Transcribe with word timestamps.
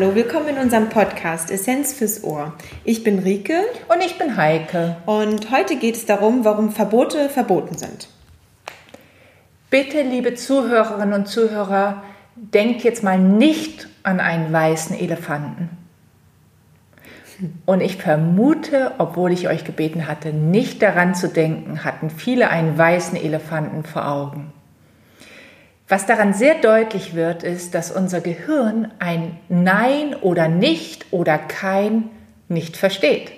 Hallo, 0.00 0.14
willkommen 0.14 0.50
in 0.50 0.58
unserem 0.58 0.90
Podcast 0.90 1.50
Essenz 1.50 1.92
fürs 1.92 2.22
Ohr. 2.22 2.52
Ich 2.84 3.02
bin 3.02 3.18
Rike. 3.18 3.62
Und 3.88 4.00
ich 4.00 4.16
bin 4.16 4.36
Heike. 4.36 4.96
Und 5.06 5.50
heute 5.50 5.74
geht 5.74 5.96
es 5.96 6.06
darum, 6.06 6.44
warum 6.44 6.70
Verbote 6.70 7.28
verboten 7.28 7.76
sind. 7.76 8.08
Bitte, 9.70 10.02
liebe 10.02 10.36
Zuhörerinnen 10.36 11.14
und 11.14 11.26
Zuhörer, 11.26 12.04
denkt 12.36 12.84
jetzt 12.84 13.02
mal 13.02 13.18
nicht 13.18 13.88
an 14.04 14.20
einen 14.20 14.52
weißen 14.52 14.96
Elefanten. 14.96 15.68
Und 17.66 17.80
ich 17.80 17.96
vermute, 17.96 18.92
obwohl 18.98 19.32
ich 19.32 19.48
euch 19.48 19.64
gebeten 19.64 20.06
hatte, 20.06 20.32
nicht 20.32 20.80
daran 20.80 21.16
zu 21.16 21.26
denken, 21.26 21.82
hatten 21.82 22.08
viele 22.08 22.50
einen 22.50 22.78
weißen 22.78 23.16
Elefanten 23.16 23.82
vor 23.82 24.06
Augen. 24.06 24.52
Was 25.88 26.04
daran 26.04 26.34
sehr 26.34 26.56
deutlich 26.56 27.14
wird, 27.14 27.42
ist, 27.42 27.74
dass 27.74 27.90
unser 27.90 28.20
Gehirn 28.20 28.92
ein 28.98 29.38
Nein 29.48 30.14
oder 30.20 30.48
nicht 30.48 31.06
oder 31.12 31.38
kein 31.38 32.10
nicht 32.48 32.76
versteht. 32.76 33.32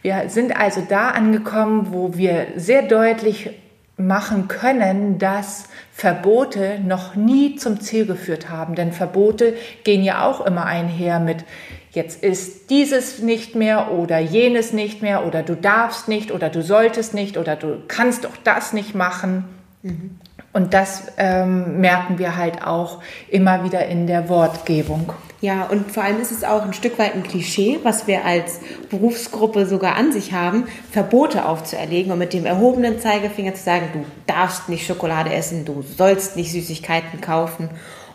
Wir 0.00 0.28
sind 0.28 0.56
also 0.56 0.82
da 0.88 1.10
angekommen, 1.10 1.88
wo 1.90 2.16
wir 2.16 2.46
sehr 2.56 2.82
deutlich 2.82 3.50
machen 3.98 4.48
können, 4.48 5.18
dass 5.18 5.64
Verbote 5.92 6.80
noch 6.84 7.14
nie 7.14 7.56
zum 7.56 7.80
Ziel 7.80 8.06
geführt 8.06 8.48
haben. 8.48 8.74
Denn 8.74 8.92
Verbote 8.92 9.54
gehen 9.84 10.02
ja 10.02 10.26
auch 10.26 10.44
immer 10.44 10.64
einher 10.64 11.18
mit, 11.18 11.44
jetzt 11.92 12.22
ist 12.22 12.70
dieses 12.70 13.20
nicht 13.20 13.54
mehr 13.54 13.90
oder 13.90 14.18
jenes 14.18 14.72
nicht 14.72 15.02
mehr 15.02 15.26
oder 15.26 15.42
du 15.42 15.56
darfst 15.56 16.08
nicht 16.08 16.30
oder 16.30 16.50
du 16.50 16.62
solltest 16.62 17.14
nicht 17.14 17.36
oder 17.36 17.56
du 17.56 17.82
kannst 17.88 18.24
doch 18.24 18.36
das 18.44 18.72
nicht 18.72 18.94
machen. 18.94 19.44
Mhm. 19.82 20.18
Und 20.56 20.72
das 20.72 21.02
ähm, 21.18 21.82
merken 21.82 22.18
wir 22.18 22.38
halt 22.38 22.66
auch 22.66 23.02
immer 23.28 23.62
wieder 23.62 23.84
in 23.88 24.06
der 24.06 24.30
Wortgebung. 24.30 25.12
Ja, 25.42 25.64
und 25.64 25.92
vor 25.92 26.02
allem 26.02 26.18
ist 26.18 26.32
es 26.32 26.44
auch 26.44 26.62
ein 26.62 26.72
Stück 26.72 26.98
weit 26.98 27.14
ein 27.14 27.24
Klischee, 27.24 27.78
was 27.82 28.06
wir 28.06 28.24
als 28.24 28.60
Berufsgruppe 28.88 29.66
sogar 29.66 29.96
an 29.96 30.12
sich 30.12 30.32
haben, 30.32 30.66
Verbote 30.90 31.44
aufzuerlegen 31.44 32.10
und 32.10 32.18
mit 32.18 32.32
dem 32.32 32.46
erhobenen 32.46 32.98
Zeigefinger 33.00 33.54
zu 33.54 33.64
sagen, 33.64 33.90
du 33.92 34.06
darfst 34.26 34.70
nicht 34.70 34.86
Schokolade 34.86 35.30
essen, 35.30 35.66
du 35.66 35.82
sollst 35.82 36.36
nicht 36.36 36.50
Süßigkeiten 36.52 37.20
kaufen. 37.20 37.68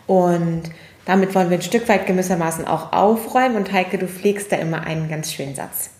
Und 0.08 0.62
damit 1.04 1.36
wollen 1.36 1.48
wir 1.48 1.58
ein 1.58 1.62
Stück 1.62 1.88
weit 1.88 2.08
gewissermaßen 2.08 2.66
auch 2.66 2.92
aufräumen. 2.92 3.54
Und 3.54 3.72
Heike, 3.72 3.98
du 3.98 4.08
pflegst 4.08 4.50
da 4.50 4.56
immer 4.56 4.84
einen 4.84 5.08
ganz 5.08 5.32
schönen 5.32 5.54
Satz. 5.54 5.90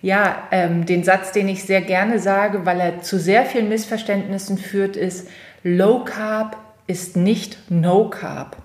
Ja, 0.00 0.44
ähm, 0.52 0.86
den 0.86 1.02
Satz, 1.02 1.32
den 1.32 1.48
ich 1.48 1.64
sehr 1.64 1.80
gerne 1.80 2.20
sage, 2.20 2.64
weil 2.64 2.78
er 2.78 3.02
zu 3.02 3.18
sehr 3.18 3.44
vielen 3.44 3.68
Missverständnissen 3.68 4.56
führt, 4.56 4.96
ist, 4.96 5.26
Low 5.64 6.04
Carb 6.04 6.56
ist 6.86 7.16
nicht 7.16 7.58
No 7.68 8.08
Carb. 8.08 8.56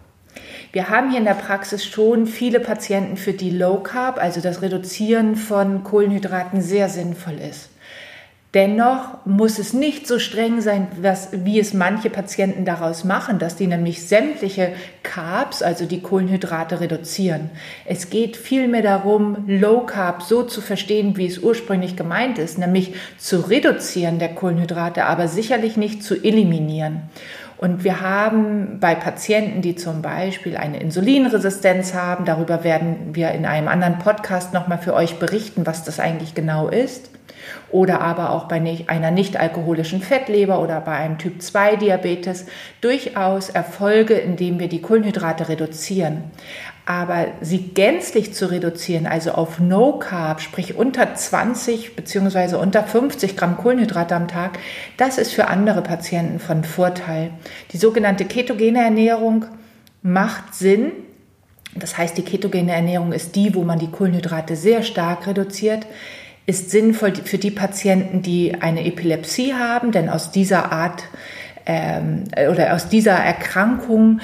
Wir 0.72 0.90
haben 0.90 1.10
hier 1.10 1.20
in 1.20 1.26
der 1.26 1.34
Praxis 1.34 1.84
schon 1.84 2.28
viele 2.28 2.60
Patienten, 2.60 3.18
für 3.18 3.34
die 3.34 3.50
Low 3.50 3.78
Carb, 3.78 4.22
also 4.22 4.42
das 4.42 4.62
Reduzieren 4.62 5.36
von 5.36 5.84
Kohlenhydraten, 5.84 6.62
sehr 6.62 6.90
sinnvoll 6.90 7.40
ist. 7.40 7.70
Dennoch 8.54 9.26
muss 9.26 9.58
es 9.58 9.74
nicht 9.74 10.06
so 10.06 10.20
streng 10.20 10.62
sein, 10.62 10.88
was, 11.02 11.30
wie 11.32 11.60
es 11.60 11.74
manche 11.74 12.12
Patienten 12.12 12.66
daraus 12.66 13.04
machen, 13.04 13.40
dass 13.40 13.56
die 13.56 13.66
nämlich 13.66 14.08
sämtliche 14.08 14.74
Carbs, 15.14 15.62
also 15.62 15.86
die 15.86 16.02
Kohlenhydrate, 16.02 16.80
reduzieren. 16.80 17.52
Es 17.86 18.10
geht 18.10 18.36
vielmehr 18.36 18.82
darum, 18.82 19.46
Low 19.46 19.86
Carb 19.86 20.24
so 20.24 20.42
zu 20.42 20.60
verstehen, 20.60 21.18
wie 21.18 21.28
es 21.28 21.38
ursprünglich 21.38 21.96
gemeint 21.96 22.40
ist, 22.40 22.58
nämlich 22.58 22.96
zu 23.20 23.48
reduzieren 23.48 24.18
der 24.18 24.34
Kohlenhydrate, 24.34 25.06
aber 25.06 25.28
sicherlich 25.28 25.78
nicht 25.78 26.04
zu 26.04 26.16
eliminieren. 26.16 27.04
Und 27.64 27.86
wir 27.86 28.02
haben 28.02 28.82
bei 28.82 28.94
Patienten, 28.94 29.62
die 29.62 29.78
zum 29.78 30.02
Beispiel 30.02 30.58
eine 30.58 30.82
Insulinresistenz 30.82 31.94
haben, 31.94 32.26
darüber 32.26 32.66
werden 32.66 33.16
wir 33.16 33.32
in 33.32 33.46
einem 33.46 33.70
anderen 33.70 34.00
Podcast 34.00 34.54
nochmal 34.54 34.80
für 34.80 34.94
euch 34.94 35.18
berichten, 35.18 35.66
was 35.66 35.86
das 35.86 36.02
eigentlich 36.02 36.36
genau 36.36 36.68
ist 36.68 37.10
oder 37.72 38.02
aber 38.02 38.32
auch 38.32 38.50
bei 38.50 38.62
einer 38.88 39.12
nicht 39.12 39.38
alkoholischen 39.38 40.02
Fettleber 40.02 40.62
oder 40.62 40.82
bei 40.82 40.92
einem 40.92 41.18
Typ 41.18 41.42
2 41.42 41.78
Diabetes 41.78 42.48
durchaus 42.82 43.50
Erfolge, 43.50 44.16
indem 44.16 44.60
wir 44.60 44.68
die 44.68 44.82
Kohlenhydrate 44.82 45.48
reduzieren. 45.48 46.26
Aber 46.86 47.28
sie 47.42 47.60
gänzlich 47.60 48.34
zu 48.34 48.52
reduzieren, 48.52 49.08
also 49.08 49.32
auf 49.32 49.60
No 49.60 49.94
Carb, 50.00 50.42
sprich 50.42 50.76
unter 50.76 51.16
20 51.16 51.96
bzw. 51.96 52.56
unter 52.56 52.84
50 52.84 53.38
Gramm 53.38 53.58
Kohlenhydrate 53.58 54.16
am 54.16 54.28
Tag, 54.28 54.60
das 54.98 55.18
ist 55.18 55.34
für 55.34 55.48
andere 55.48 55.82
Patienten 55.82 56.40
von 56.40 56.64
Vorteil. 56.64 57.32
Die 57.72 57.78
sogenannte 57.78 58.26
ketogene 58.26 58.84
Ernährung 58.84 59.46
macht 60.02 60.56
Sinn, 60.56 60.92
das 61.76 61.98
heißt, 61.98 62.18
die 62.18 62.24
ketogene 62.24 62.74
Ernährung 62.74 63.14
ist 63.14 63.36
die, 63.36 63.56
wo 63.56 63.64
man 63.64 63.80
die 63.80 63.90
Kohlenhydrate 63.90 64.56
sehr 64.56 64.84
stark 64.84 65.26
reduziert 65.26 65.88
ist 66.46 66.72
sinnvoll 66.72 67.14
für 67.16 67.38
die 67.38 67.52
Patienten, 67.52 68.22
die 68.22 68.62
eine 68.62 68.86
Epilepsie 68.86 69.54
haben, 69.54 69.92
denn 69.92 70.10
aus 70.10 70.32
dieser 70.32 70.72
Art 70.72 71.04
ähm, 71.66 72.26
oder 72.52 72.74
aus 72.74 72.90
dieser 72.90 73.14
Erkrankung 73.14 74.20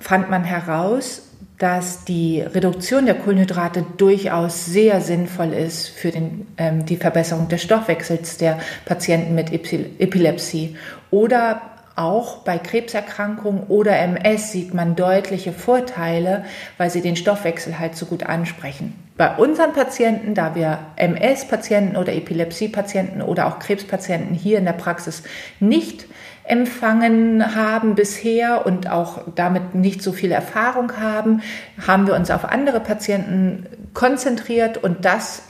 fand 0.00 0.30
man 0.30 0.44
heraus, 0.44 1.29
dass 1.60 2.06
die 2.06 2.40
Reduktion 2.40 3.04
der 3.04 3.16
Kohlenhydrate 3.16 3.84
durchaus 3.98 4.64
sehr 4.64 5.02
sinnvoll 5.02 5.52
ist 5.52 5.88
für 5.90 6.10
den, 6.10 6.46
ähm, 6.56 6.86
die 6.86 6.96
Verbesserung 6.96 7.48
des 7.48 7.62
Stoffwechsels 7.62 8.38
der 8.38 8.58
Patienten 8.86 9.34
mit 9.34 9.52
Epilepsie. 9.52 10.76
Oder 11.10 11.60
auch 11.96 12.38
bei 12.38 12.56
Krebserkrankungen 12.56 13.64
oder 13.64 13.98
MS 13.98 14.52
sieht 14.52 14.72
man 14.72 14.96
deutliche 14.96 15.52
Vorteile, 15.52 16.46
weil 16.78 16.88
sie 16.88 17.02
den 17.02 17.14
Stoffwechsel 17.14 17.78
halt 17.78 17.94
so 17.94 18.06
gut 18.06 18.22
ansprechen. 18.22 18.94
Bei 19.18 19.36
unseren 19.36 19.74
Patienten, 19.74 20.34
da 20.34 20.54
wir 20.54 20.78
MS-Patienten 20.96 21.98
oder 21.98 22.14
Epilepsie-Patienten 22.14 23.20
oder 23.20 23.46
auch 23.46 23.58
Krebspatienten 23.58 24.34
hier 24.34 24.56
in 24.56 24.64
der 24.64 24.72
Praxis 24.72 25.24
nicht 25.58 26.06
empfangen 26.50 27.54
haben 27.54 27.94
bisher 27.94 28.66
und 28.66 28.90
auch 28.90 29.22
damit 29.34 29.74
nicht 29.74 30.02
so 30.02 30.12
viel 30.12 30.32
Erfahrung 30.32 30.96
haben, 30.98 31.42
haben 31.86 32.06
wir 32.06 32.14
uns 32.14 32.30
auf 32.30 32.44
andere 32.44 32.80
Patienten 32.80 33.66
konzentriert 33.94 34.76
und 34.78 35.04
das 35.04 35.42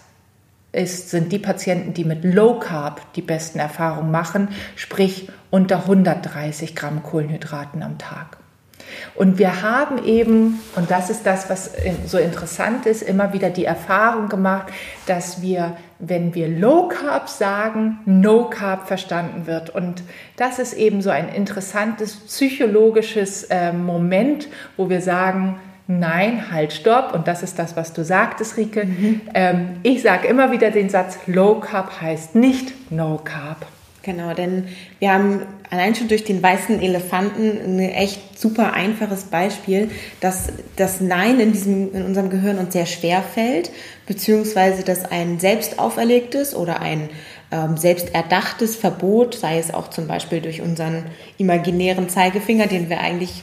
ist, 0.72 1.10
sind 1.10 1.32
die 1.32 1.38
Patienten, 1.38 1.94
die 1.94 2.04
mit 2.04 2.22
Low 2.24 2.58
Carb 2.58 3.12
die 3.14 3.22
besten 3.22 3.58
Erfahrungen 3.58 4.10
machen, 4.10 4.48
sprich 4.76 5.28
unter 5.50 5.78
130 5.78 6.76
Gramm 6.76 7.02
Kohlenhydraten 7.02 7.82
am 7.82 7.98
Tag. 7.98 8.36
Und 9.14 9.38
wir 9.38 9.62
haben 9.62 10.04
eben, 10.04 10.60
und 10.76 10.90
das 10.90 11.10
ist 11.10 11.24
das, 11.24 11.48
was 11.48 11.70
so 12.06 12.18
interessant 12.18 12.86
ist, 12.86 13.02
immer 13.02 13.32
wieder 13.32 13.50
die 13.50 13.64
Erfahrung 13.64 14.28
gemacht, 14.28 14.72
dass 15.06 15.42
wir, 15.42 15.76
wenn 16.00 16.34
wir 16.34 16.48
Low 16.48 16.88
Carb 16.88 17.28
sagen, 17.28 17.98
No 18.06 18.48
Carb 18.48 18.88
verstanden 18.88 19.46
wird. 19.46 19.70
Und 19.70 20.02
das 20.36 20.58
ist 20.58 20.72
eben 20.72 21.02
so 21.02 21.10
ein 21.10 21.28
interessantes 21.28 22.16
psychologisches 22.16 23.44
äh, 23.44 23.72
Moment, 23.72 24.48
wo 24.76 24.88
wir 24.88 25.00
sagen, 25.00 25.60
Nein, 25.92 26.52
halt, 26.52 26.72
stopp. 26.72 27.12
Und 27.14 27.26
das 27.26 27.42
ist 27.42 27.58
das, 27.58 27.76
was 27.76 27.92
du 27.92 28.04
sagtest, 28.04 28.56
Rike. 28.56 28.84
Mhm. 28.84 29.22
Ähm, 29.34 29.68
ich 29.82 30.02
sage 30.02 30.28
immer 30.28 30.52
wieder 30.52 30.70
den 30.70 30.88
Satz, 30.88 31.18
Low 31.26 31.56
Carb 31.56 32.00
heißt 32.00 32.36
nicht 32.36 32.92
No 32.92 33.20
Carb. 33.24 33.66
Genau, 34.02 34.32
denn 34.32 34.68
wir 34.98 35.12
haben 35.12 35.42
allein 35.68 35.94
schon 35.94 36.08
durch 36.08 36.24
den 36.24 36.42
weißen 36.42 36.80
Elefanten 36.80 37.76
ein 37.76 37.78
echt 37.78 38.38
super 38.38 38.72
einfaches 38.72 39.24
Beispiel, 39.24 39.90
dass 40.20 40.48
das 40.76 41.02
Nein 41.02 41.38
in, 41.38 41.52
diesem, 41.52 41.94
in 41.94 42.04
unserem 42.06 42.30
Gehirn 42.30 42.58
uns 42.58 42.72
sehr 42.72 42.86
schwer 42.86 43.22
fällt, 43.22 43.70
beziehungsweise 44.06 44.84
dass 44.84 45.04
ein 45.04 45.38
selbst 45.38 45.78
auferlegtes 45.78 46.54
oder 46.54 46.80
ein 46.80 47.10
ähm, 47.52 47.76
selbst 47.76 48.14
erdachtes 48.14 48.74
Verbot, 48.74 49.34
sei 49.34 49.58
es 49.58 49.72
auch 49.72 49.90
zum 49.90 50.06
Beispiel 50.06 50.40
durch 50.40 50.62
unseren 50.62 51.04
imaginären 51.36 52.08
Zeigefinger, 52.08 52.68
den 52.68 52.88
wir 52.88 53.00
eigentlich 53.00 53.42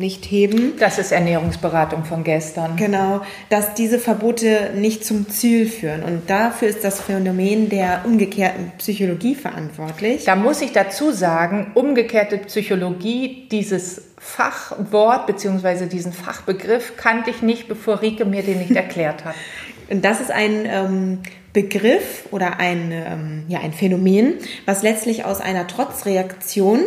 nicht 0.00 0.24
heben. 0.24 0.72
Das 0.78 0.98
ist 0.98 1.12
Ernährungsberatung 1.12 2.04
von 2.04 2.24
gestern. 2.24 2.76
Genau, 2.76 3.20
dass 3.50 3.74
diese 3.74 4.00
Verbote 4.00 4.72
nicht 4.74 5.04
zum 5.04 5.28
Ziel 5.28 5.66
führen. 5.66 6.02
Und 6.02 6.28
dafür 6.28 6.68
ist 6.68 6.82
das 6.82 7.00
Phänomen 7.00 7.68
der 7.68 8.02
umgekehrten 8.04 8.72
Psychologie 8.78 9.36
verantwortlich. 9.36 10.24
Da 10.24 10.34
muss 10.34 10.60
ich 10.60 10.72
dazu 10.72 11.12
sagen, 11.12 11.70
umgekehrte 11.74 12.38
Psychologie, 12.38 13.46
dieses 13.50 14.02
Fachwort 14.18 15.26
bzw. 15.26 15.86
diesen 15.86 16.12
Fachbegriff 16.12 16.96
kannte 16.96 17.30
ich 17.30 17.42
nicht, 17.42 17.68
bevor 17.68 18.02
Rike 18.02 18.24
mir 18.24 18.42
den 18.42 18.58
nicht 18.58 18.72
erklärt 18.72 19.24
hat. 19.24 19.34
Und 19.90 20.04
das 20.04 20.20
ist 20.20 20.30
ein 20.30 20.66
ähm, 20.66 21.18
Begriff 21.52 22.26
oder 22.30 22.60
ein, 22.60 22.92
ähm, 22.92 23.44
ja, 23.48 23.58
ein 23.58 23.72
Phänomen, 23.72 24.34
was 24.66 24.82
letztlich 24.82 25.24
aus 25.24 25.40
einer 25.40 25.66
Trotzreaktion 25.66 26.80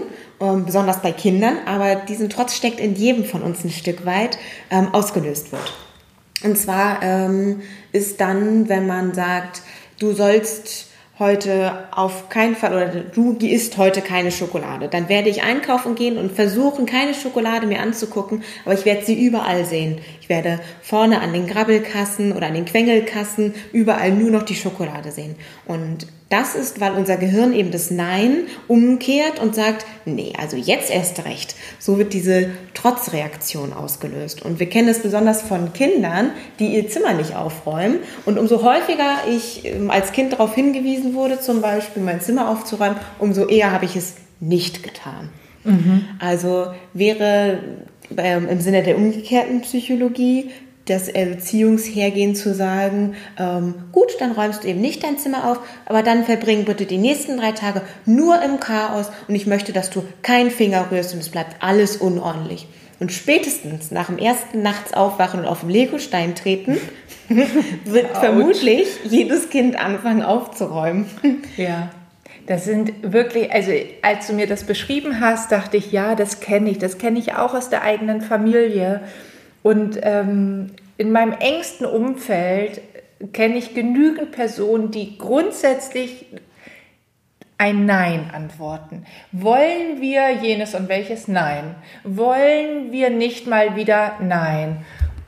ähm, 0.44 0.66
besonders 0.66 1.02
bei 1.02 1.14
Kindern, 1.14 1.58
aber 1.66 1.96
diesen 1.96 2.30
Trotz 2.30 2.56
steckt 2.56 2.80
in 2.80 2.96
jedem 2.96 3.24
von 3.24 3.42
uns 3.42 3.64
ein 3.64 3.70
Stück 3.70 4.06
weit, 4.06 4.38
ähm, 4.70 4.94
ausgelöst 4.94 5.52
wird. 5.52 5.74
Und 6.44 6.58
zwar 6.58 7.02
ähm, 7.02 7.62
ist 7.94 8.20
dann, 8.20 8.68
wenn 8.68 8.86
man 8.86 9.14
sagt, 9.14 9.62
du 10.00 10.12
sollst 10.12 10.88
heute 11.20 11.88
auf 11.92 12.28
keinen 12.30 12.56
Fall 12.56 12.74
oder 12.74 12.88
du 12.88 13.38
isst 13.40 13.78
heute 13.78 14.02
keine 14.02 14.32
Schokolade. 14.32 14.90
Dann 14.90 15.10
werde 15.10 15.30
ich 15.30 15.44
einkaufen 15.44 15.96
gehen 15.96 16.18
und 16.18 16.32
versuchen, 16.32 16.86
keine 16.86 17.14
Schokolade 17.14 17.68
mir 17.68 17.80
anzugucken, 17.82 18.44
aber 18.66 18.74
ich 18.74 18.84
werde 18.84 19.06
sie 19.06 19.24
überall 19.24 19.64
sehen. 19.64 20.00
Ich 20.20 20.28
werde 20.28 20.60
vorne 20.82 21.22
an 21.22 21.32
den 21.32 21.48
Grabbelkassen 21.48 22.34
oder 22.34 22.48
an 22.48 22.56
den 22.56 22.66
Quengelkassen 22.66 23.54
überall 23.72 24.12
nur 24.12 24.32
noch 24.32 24.44
die 24.44 24.56
Schokolade 24.56 25.12
sehen. 25.12 25.36
Und 25.66 26.08
das 26.30 26.56
ist, 26.56 26.80
weil 26.82 26.94
unser 26.94 27.18
Gehirn 27.18 27.54
eben 27.54 27.72
das 27.72 27.92
Nein 27.92 28.48
umkehrt 28.68 29.40
und 29.40 29.54
sagt, 29.54 29.86
nee, 30.06 30.34
also 30.38 30.58
jetzt 30.58 30.90
erst 30.90 31.26
recht. 31.26 31.56
So 31.80 31.98
wird 31.98 32.14
diese 32.14 32.50
Trotzreaktion 32.74 33.74
ausgelöst. 33.74 34.42
Und 34.42 34.60
wir 34.60 34.68
kennen 34.68 34.88
es 34.88 35.00
besonders 35.00 35.42
von 35.42 35.74
Kindern, 35.74 36.32
die 36.60 36.76
ihr 36.76 36.90
Zimmer 36.90 37.14
nicht 37.14 37.36
aufräumen. 37.36 37.98
Und 38.26 38.40
umso 38.40 38.64
häufiger 38.64 39.20
ich 39.30 39.66
ähm, 39.66 39.92
als 39.92 40.12
Kind 40.12 40.34
darauf 40.34 40.56
hingewiesen 40.56 41.14
wurde, 41.14 41.40
zum 41.40 41.62
Beispiel 41.62 42.02
mein 42.02 42.22
Zimmer 42.22 42.50
aufzuräumen, 42.50 42.98
umso 43.20 43.48
eher 43.48 43.72
habe 43.72 43.86
ich 43.86 43.96
es 43.96 44.16
nicht 44.40 44.84
getan. 44.84 45.30
Mhm. 45.64 46.06
Also 46.20 46.68
wäre 46.94 47.60
ähm, 48.18 48.48
im 48.50 48.60
Sinne 48.60 48.84
der 48.84 48.98
umgekehrten 48.98 49.62
Psychologie 49.62 50.52
das 50.86 51.08
Erziehungshergehen 51.08 52.36
zu 52.36 52.54
sagen, 52.54 53.16
ähm, 53.40 53.76
gut, 53.92 54.16
dann 54.20 54.34
räumst 54.34 54.64
du 54.64 54.68
eben 54.68 54.82
nicht 54.82 55.04
dein 55.04 55.18
Zimmer 55.18 55.50
auf, 55.50 55.60
aber 55.86 56.04
dann 56.04 56.26
verbring 56.26 56.66
bitte 56.66 56.86
die 56.86 56.98
nächsten 56.98 57.38
drei 57.38 57.54
Tage 57.54 57.82
nur 58.06 58.42
im 58.42 58.60
Chaos 58.60 59.10
und 59.28 59.36
ich 59.36 59.48
möchte, 59.48 59.72
dass 59.72 59.90
du 59.90 60.04
keinen 60.22 60.52
Finger 60.52 60.92
rührst 60.92 61.14
und 61.14 61.20
es 61.20 61.30
bleibt 61.30 61.64
alles 61.64 61.98
unordentlich. 61.98 62.68
Und 63.00 63.12
spätestens 63.12 63.92
nach 63.92 64.08
dem 64.08 64.18
ersten 64.18 64.62
Nachts 64.62 64.94
aufwachen 64.94 65.42
und 65.42 65.46
auf 65.46 65.62
den 65.62 65.70
Legostein 65.70 66.36
treten, 66.36 66.78
wird 67.30 68.14
Ouch. 68.14 68.20
vermutlich 68.20 68.88
jedes 69.04 69.50
Kind 69.50 69.78
anfangen 69.78 70.22
aufzuräumen. 70.22 71.06
Ja. 71.58 71.92
Das 72.46 72.66
sind 72.66 72.92
wirklich, 73.02 73.52
also 73.52 73.72
als 74.02 74.28
du 74.28 74.34
mir 74.34 74.48
das 74.48 74.66
beschrieben 74.66 75.22
hast, 75.22 75.52
dachte 75.52 75.78
ich, 75.78 75.94
ja, 75.94 76.14
das 76.16 76.42
kenne 76.42 76.70
ich, 76.70 76.78
das 76.78 76.98
kenne 76.98 77.20
ich 77.20 77.36
auch 77.36 77.54
aus 77.54 77.70
der 77.70 77.84
eigenen 77.84 78.22
Familie. 78.22 79.02
Und 79.64 79.98
ähm, 80.04 80.72
in 80.98 81.12
meinem 81.12 81.34
engsten 81.34 81.86
Umfeld 81.86 82.82
kenne 83.32 83.58
ich 83.58 83.74
genügend 83.74 84.32
Personen, 84.32 84.92
die 84.92 85.18
grundsätzlich 85.18 86.26
ein 87.58 87.86
Nein 87.86 88.30
antworten. 88.34 89.06
Wollen 89.32 90.02
wir 90.02 90.32
jenes 90.42 90.76
und 90.76 90.90
welches 90.90 91.28
Nein? 91.28 91.76
Wollen 92.04 92.92
wir 92.92 93.10
nicht 93.10 93.48
mal 93.48 93.76
wieder 93.78 94.14
Nein? 94.22 94.86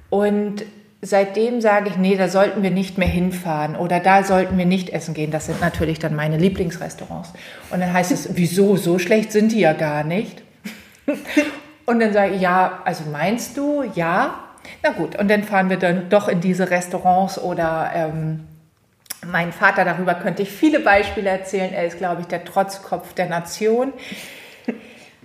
Und 0.10 0.66
seitdem 1.02 1.62
sage 1.62 1.90
ich, 1.90 1.98
nee, 1.98 2.18
da 2.18 2.28
sollten 2.28 2.64
wir 2.64 2.72
nicht 2.72 2.98
mehr 2.98 3.08
hinfahren 3.08 3.76
oder 3.76 4.00
da 4.00 4.24
sollten 4.24 4.58
wir 4.58 4.66
nicht 4.66 4.90
essen 4.90 5.14
gehen. 5.14 5.32
Das 5.32 5.46
sind 5.46 5.62
natürlich 5.62 6.00
dann 6.00 6.16
meine 6.16 6.38
Lieblingsrestaurants. 6.38 7.32
Und 7.70 7.80
dann 7.80 7.94
heißt 7.94 8.12
es, 8.12 8.30
wieso, 8.36 8.76
so 8.76 9.00
schlecht 9.00 9.32
sind 9.32 9.52
die 9.52 9.60
ja 9.60 9.74
gar 9.74 10.04
nicht. 10.04 10.44
Und 11.86 12.00
dann 12.00 12.14
sage 12.14 12.34
ich, 12.34 12.42
ja, 12.42 12.82
also 12.86 13.04
meinst 13.12 13.58
du, 13.58 13.84
ja? 13.84 14.36
Na 14.82 14.92
gut, 14.92 15.18
und 15.20 15.30
dann 15.30 15.44
fahren 15.44 15.70
wir 15.70 15.78
dann 15.78 16.10
doch 16.10 16.28
in 16.28 16.42
diese 16.42 16.70
Restaurants 16.70 17.38
oder 17.38 17.92
ähm, 17.94 18.48
mein 19.26 19.52
Vater, 19.52 19.86
darüber 19.86 20.16
könnte 20.16 20.44
ich 20.44 20.52
viele 20.52 20.80
Beispiele 20.80 21.30
erzählen. 21.30 21.74
Er 21.74 21.86
ist, 21.86 21.98
glaube 21.98 22.22
ich, 22.22 22.28
der 22.28 22.44
Trotzkopf 22.44 23.14
der 23.14 23.28
Nation. 23.28 23.94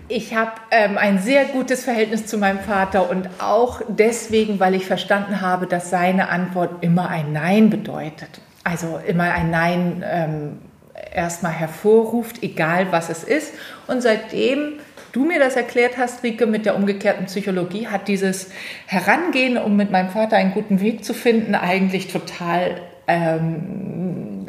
Ich 0.09 0.35
habe 0.35 0.51
ähm, 0.73 0.99
ein 0.99 1.21
sehr 1.21 1.45
gutes 1.45 1.85
Verhältnis 1.85 2.27
zu 2.27 2.37
meinem 2.37 2.59
Vater 2.59 3.09
und 3.11 3.29
auch 3.39 3.81
deswegen, 3.87 4.59
weil 4.59 4.75
ich 4.75 4.85
verstanden 4.85 5.41
habe, 5.41 5.67
dass 5.67 5.89
seine 5.89 6.31
Antwort 6.31 6.83
immer 6.83 7.09
ein 7.09 7.33
Nein 7.33 7.71
bedeutet. 7.71 8.41
Also 8.65 9.01
immer 9.07 9.33
ein 9.33 9.51
Nein 9.51 10.05
ähm, 10.05 10.59
erstmal 11.15 11.53
hervorruft, 11.53 12.43
egal 12.43 12.91
was 12.91 13.09
es 13.09 13.23
ist. 13.23 13.55
Und 13.87 14.03
seitdem 14.03 14.81
du 15.13 15.25
mir 15.25 15.39
das 15.39 15.57
erklärt 15.57 15.99
hast, 15.99 16.23
Rike, 16.23 16.47
mit 16.47 16.67
der 16.67 16.77
umgekehrten 16.77 17.27
Psychologie, 17.27 17.89
hat 17.89 18.09
dieses 18.09 18.51
Herangehen, 18.87 19.59
um 19.59 19.77
mit 19.77 19.91
meinem 19.91 20.11
Vater 20.11 20.37
einen 20.37 20.53
guten 20.53 20.81
Weg 20.81 21.05
zu 21.05 21.15
finden, 21.15 21.55
eigentlich 21.55 22.09
total 22.09 22.81
ähm, 23.07 24.00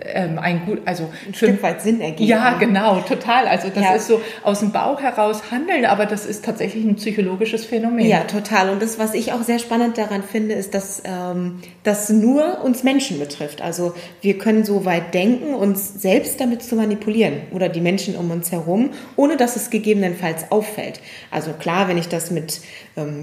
ähm, 0.06 0.39
ein 0.39 0.65
gut, 0.65 0.81
also 0.86 1.09
ein 1.27 1.33
Stück 1.33 1.62
weit 1.63 1.81
Sinn 1.81 2.01
ergeben. 2.01 2.30
Ja, 2.30 2.57
genau, 2.57 3.01
total. 3.01 3.48
Also 3.48 3.69
das 3.69 3.83
ja. 3.83 3.94
ist 3.95 4.07
so 4.07 4.21
aus 4.44 4.59
dem 4.59 4.71
Bauch 4.71 5.01
heraus 5.01 5.51
handeln, 5.51 5.86
aber 5.86 6.06
das 6.06 6.25
ist 6.25 6.45
tatsächlich 6.45 6.83
ein 6.86 6.95
psychologisches 6.95 7.65
Phänomen. 7.65 8.06
Ja, 8.06 8.21
total. 8.21 8.69
Und 8.69 8.81
das, 8.81 9.00
was 9.00 9.13
ich 9.13 9.33
auch 9.33 9.44
sehr 9.44 9.59
spannend 9.59 9.98
daran 9.98 10.24
finde, 10.24 10.56
ist, 10.56 10.74
dass 10.74 11.03
ähm, 11.06 11.59
das 11.83 12.09
nur 12.09 12.63
uns 12.63 12.83
Menschen 12.83 13.19
betrifft. 13.19 13.62
Also 13.62 13.94
wir 14.21 14.38
können 14.38 14.63
so 14.63 14.86
weit 14.86 15.13
denken, 15.13 15.53
uns 15.53 16.01
selbst 16.01 16.39
damit 16.39 16.63
zu 16.63 16.75
manipulieren 16.75 17.42
oder 17.51 17.69
die 17.69 17.81
Menschen 17.81 18.15
um 18.15 18.31
uns 18.31 18.51
herum, 18.51 18.92
ohne 19.15 19.38
dass 19.38 19.56
es 19.56 19.69
gegebenenfalls 19.69 20.51
auffällt. 20.51 21.00
Also 21.30 21.51
klar, 21.53 21.88
wenn 21.88 21.98
ich 21.98 22.07
das 22.07 22.31
mit 22.31 22.62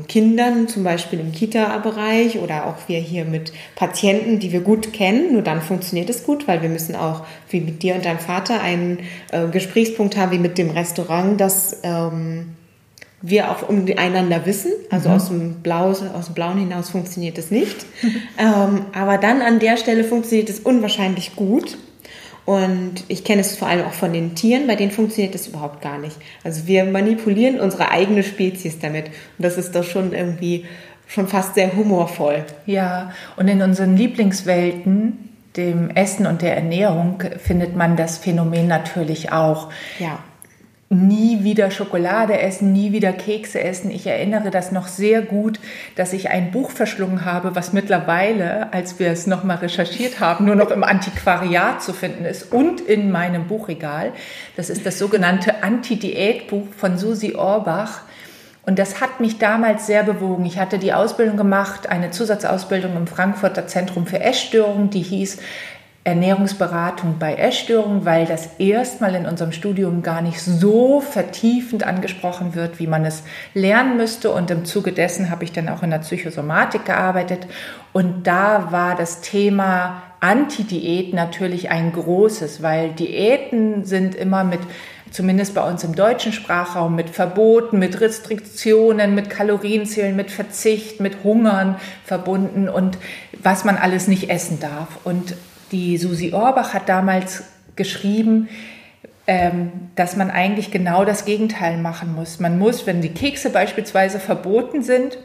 Kindern, 0.09 0.67
zum 0.67 0.83
Beispiel 0.83 1.21
im 1.21 1.33
Kita-Bereich 1.33 2.39
oder 2.39 2.67
auch 2.67 2.89
wir 2.89 3.01
hier 3.01 3.27
mit 3.27 3.53
Patienten, 3.77 4.39
die 4.39 4.51
wir 4.51 4.61
gut 4.61 4.95
kennen, 4.95 5.35
nur 5.35 5.43
dann 5.43 5.61
funktioniert 5.61 6.09
es 6.09 6.25
gut, 6.25 6.49
weil 6.49 6.63
wir 6.63 6.71
müssen 6.71 6.97
auch 6.97 7.27
wie 7.51 7.61
mit 7.61 7.83
dir 7.83 7.95
und 7.95 8.05
deinem 8.05 8.19
Vater 8.19 8.63
einen 8.63 9.01
äh, 9.31 9.47
Gesprächspunkt 9.49 10.17
haben, 10.17 10.33
wie 10.33 10.39
mit 10.39 10.57
dem 10.57 10.71
Restaurant, 10.71 11.39
dass 11.39 11.81
ähm, 11.83 12.57
wir 13.21 13.51
auch 13.51 13.69
umeinander 13.69 14.47
wissen. 14.47 14.73
Also 14.91 15.11
mhm. 15.11 15.15
aus, 15.15 15.29
dem 15.29 15.55
Blau, 15.57 15.91
aus 15.91 16.27
dem 16.27 16.35
Blauen 16.35 16.59
hinaus 16.59 16.91
funktioniert 16.91 17.37
es 17.37 17.51
nicht. 17.51 17.85
ähm, 18.39 18.87
aber 18.95 19.19
dann 19.19 19.43
an 19.43 19.59
der 19.59 19.77
Stelle 19.77 20.05
funktioniert 20.05 20.49
es 20.49 20.61
unwahrscheinlich 20.61 21.37
gut. 21.37 21.77
Und 22.49 23.05
ich 23.09 23.25
kenne 23.25 23.43
es 23.43 23.59
vor 23.59 23.69
allem 23.69 23.85
auch 23.85 23.93
von 23.93 24.15
den 24.15 24.35
Tieren, 24.35 24.67
bei 24.67 24.75
denen 24.75 24.91
funktioniert 24.91 25.35
das 25.35 25.49
überhaupt 25.49 25.83
gar 25.83 25.99
nicht. 25.99 26.17
Also 26.43 26.67
wir 26.67 26.85
manipulieren 26.85 27.61
unsere 27.61 27.91
eigene 27.91 28.23
Spezies 28.23 28.79
damit. 28.79 29.09
Und 29.09 29.45
das 29.45 29.59
ist 29.59 29.75
doch 29.75 29.85
schon 29.85 30.15
irgendwie 30.15 30.65
schon 31.07 31.29
fast 31.29 31.57
sehr 31.57 31.77
humorvoll. 31.77 32.47
Ja, 32.65 33.13
und 33.37 33.49
in 33.49 33.61
unseren 33.61 33.99
Lieblingswelten, 33.99 35.29
dem 35.59 35.91
Essen 35.91 36.27
und 36.27 36.41
der 36.41 36.57
Ernährung, 36.57 37.23
findet 37.37 37.77
man 37.77 37.97
das 37.97 38.17
Phänomen 38.17 38.67
natürlich 38.67 39.31
auch. 39.31 39.69
Ja 39.99 40.19
nie 40.91 41.45
wieder 41.45 41.71
Schokolade 41.71 42.39
essen, 42.39 42.73
nie 42.73 42.93
wieder 42.93 43.13
Kekse 43.13 43.63
essen. 43.63 43.91
Ich 43.91 44.07
erinnere 44.07 44.51
das 44.51 44.73
noch 44.73 44.89
sehr 44.89 45.21
gut, 45.21 45.61
dass 45.97 46.15
ich 46.15 46.31
ein 46.31 46.51
Buch 46.51 46.71
verschlungen 46.71 47.27
habe, 47.27 47.55
was 47.55 47.75
mittlerweile, 47.75 48.73
als 48.73 48.99
wir 48.99 49.11
es 49.11 49.27
nochmal 49.27 49.59
recherchiert 49.59 50.21
haben, 50.21 50.47
nur 50.47 50.57
noch 50.57 50.71
im 50.71 50.85
Antiquariat 50.85 51.83
zu 51.83 51.93
finden 51.93 52.25
ist 52.25 52.53
und 52.53 52.81
in 52.81 53.11
meinem 53.11 53.47
Buchregal. 53.47 54.13
Das 54.57 54.71
ist 54.71 54.87
das 54.87 54.99
sogenannte 54.99 55.63
Anti-Diät-Buch 55.63 56.69
von 56.75 56.97
Susi 56.97 57.35
Orbach. 57.35 58.03
Und 58.65 58.79
das 58.79 59.01
hat 59.01 59.21
mich 59.21 59.39
damals 59.39 59.87
sehr 59.87 60.03
bewogen. 60.03 60.45
Ich 60.45 60.59
hatte 60.59 60.79
die 60.79 60.93
Ausbildung 60.93 61.39
gemacht, 61.39 61.89
eine 61.89 62.11
Zusatzausbildung 62.11 62.97
im 62.97 63.07
Frankfurter 63.07 63.67
Zentrum 63.67 64.07
für 64.07 64.21
Essstörungen, 64.21 64.91
die 64.91 65.01
hieß 65.01 65.39
Ernährungsberatung 66.05 67.17
bei 67.19 67.35
Essstörungen, 67.35 68.07
weil 68.07 68.25
das 68.25 68.59
erstmal 68.59 69.15
in 69.15 69.27
unserem 69.27 69.53
Studium 69.53 70.03
gar 70.03 70.23
nicht 70.23 70.41
so 70.41 71.01
vertiefend 71.01 71.85
angesprochen 71.85 72.55
wird, 72.55 72.79
wie 72.79 72.87
man 72.87 73.05
es 73.05 73.25
lernen 73.53 73.99
müsste. 73.99 74.31
Und 74.31 74.51
im 74.51 74.65
Zuge 74.65 74.93
dessen 74.93 75.29
habe 75.31 75.45
ich 75.45 75.53
dann 75.53 75.69
auch 75.69 75.83
in 75.83 75.91
der 75.91 75.99
Psychosomatik 75.99 76.87
gearbeitet. 76.87 77.47
Und 77.93 78.27
da 78.27 78.73
war 78.73 78.95
das 78.95 79.21
Thema 79.21 80.03
Anti-Diät 80.21 81.13
natürlich 81.13 81.71
ein 81.71 81.93
großes, 81.93 82.63
weil 82.63 82.91
Diäten 82.91 83.85
sind 83.85 84.15
immer 84.15 84.45
mit 84.45 84.61
zumindest 85.11 85.55
bei 85.55 85.63
uns 85.63 85.85
im 85.85 85.95
deutschen 85.95 86.33
Sprachraum, 86.33 86.95
mit 86.95 87.11
Verboten, 87.11 87.79
mit 87.79 88.01
Restriktionen, 88.01 89.15
mit 89.15 89.31
Kalorienzählen, 89.31 90.15
mit 90.15 90.31
Verzicht, 90.31 91.01
mit 91.01 91.25
Hungern 91.25 91.77
verbunden 92.05 92.69
und 92.69 92.99
was 93.43 93.65
man 93.65 93.77
alles 93.77 94.09
nicht 94.09 94.31
essen 94.31 94.61
darf. 94.61 94.89
Und 95.05 95.35
die 95.73 95.99
Susi 95.99 96.33
Orbach 96.33 96.75
hat 96.75 96.89
damals 96.89 97.45
geschrieben, 97.77 98.49
ähm, 99.27 99.73
dass 99.95 100.17
man 100.17 100.31
eigentlich 100.31 100.71
genau 100.71 101.05
das 101.05 101.25
Gegenteil 101.25 101.79
machen 101.79 102.15
muss. 102.15 102.41
Man 102.41 102.59
muss, 102.59 102.87
wenn 102.87 103.03
die 103.03 103.11
Kekse 103.11 103.51
beispielsweise 103.51 104.21
verboten 104.21 104.83
sind, 104.83 105.19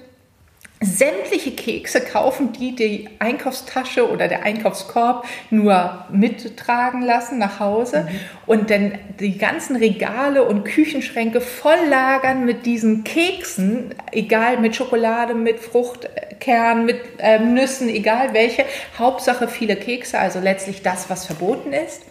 sämtliche 0.82 1.51
Kekse 1.51 2.01
kaufen, 2.01 2.51
die 2.51 2.75
die 2.75 3.10
Einkaufstasche 3.20 4.10
oder 4.10 4.27
der 4.27 4.44
Einkaufskorb 4.44 5.25
nur 5.50 6.06
mittragen 6.12 7.01
lassen 7.01 7.38
nach 7.39 7.60
Hause 7.60 8.01
mhm. 8.01 8.20
und 8.46 8.70
dann 8.70 8.98
die 9.20 9.38
ganzen 9.38 9.75
Regale 9.75 10.44
und 10.44 10.65
Küchenschränke 10.65 11.42
voll 11.42 11.77
lagern 11.89 12.46
mit 12.46 12.65
diesen 12.65 13.03
Keksen, 13.03 13.96
egal 14.12 14.60
mit 14.60 14.75
Schokolade, 14.75 15.34
mit 15.34 15.60
Fruchtkern, 15.60 16.86
mit 16.86 17.00
äh, 17.18 17.39
Nüssen, 17.39 17.88
egal 17.88 18.34
welche, 18.34 18.65
Hauptsache 18.98 19.48
viele 19.48 19.75
Kekse, 19.75 20.20
also 20.20 20.39
letztlich 20.39 20.82
das, 20.82 21.10
was 21.10 21.25
verboten 21.25 21.72
ist. 21.72 22.01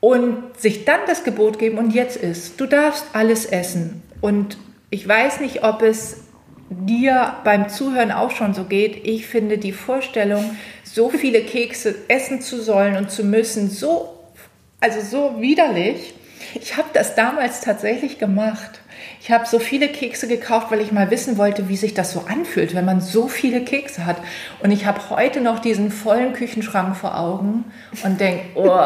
Und 0.00 0.58
sich 0.58 0.84
dann 0.84 1.00
das 1.06 1.24
Gebot 1.24 1.58
geben 1.58 1.78
und 1.78 1.94
jetzt 1.94 2.16
ist, 2.16 2.60
du 2.60 2.66
darfst 2.66 3.06
alles 3.14 3.46
essen. 3.46 4.02
Und 4.20 4.58
ich 4.90 5.08
weiß 5.08 5.40
nicht, 5.40 5.64
ob 5.64 5.80
es 5.80 6.23
dir 6.70 7.34
beim 7.44 7.68
Zuhören 7.68 8.12
auch 8.12 8.30
schon 8.30 8.54
so 8.54 8.64
geht. 8.64 9.06
Ich 9.06 9.26
finde 9.26 9.58
die 9.58 9.72
Vorstellung, 9.72 10.56
so 10.82 11.10
viele 11.10 11.42
Kekse 11.42 11.94
essen 12.08 12.40
zu 12.40 12.60
sollen 12.62 12.96
und 12.96 13.10
zu 13.10 13.24
müssen, 13.24 13.70
so 13.70 14.14
also 14.84 15.00
so 15.00 15.40
widerlich. 15.40 16.14
Ich 16.54 16.76
habe 16.76 16.88
das 16.92 17.14
damals 17.14 17.62
tatsächlich 17.62 18.18
gemacht. 18.18 18.80
Ich 19.20 19.30
habe 19.30 19.46
so 19.46 19.58
viele 19.58 19.88
Kekse 19.88 20.28
gekauft, 20.28 20.70
weil 20.70 20.82
ich 20.82 20.92
mal 20.92 21.10
wissen 21.10 21.38
wollte, 21.38 21.70
wie 21.70 21.76
sich 21.76 21.94
das 21.94 22.12
so 22.12 22.24
anfühlt, 22.28 22.74
wenn 22.74 22.84
man 22.84 23.00
so 23.00 23.26
viele 23.26 23.64
Kekse 23.64 24.04
hat. 24.04 24.18
Und 24.62 24.70
ich 24.70 24.84
habe 24.84 25.08
heute 25.08 25.40
noch 25.40 25.58
diesen 25.58 25.90
vollen 25.90 26.34
Küchenschrank 26.34 26.96
vor 26.96 27.18
Augen 27.18 27.64
und 28.02 28.20
denke, 28.20 28.44
oh. 28.56 28.78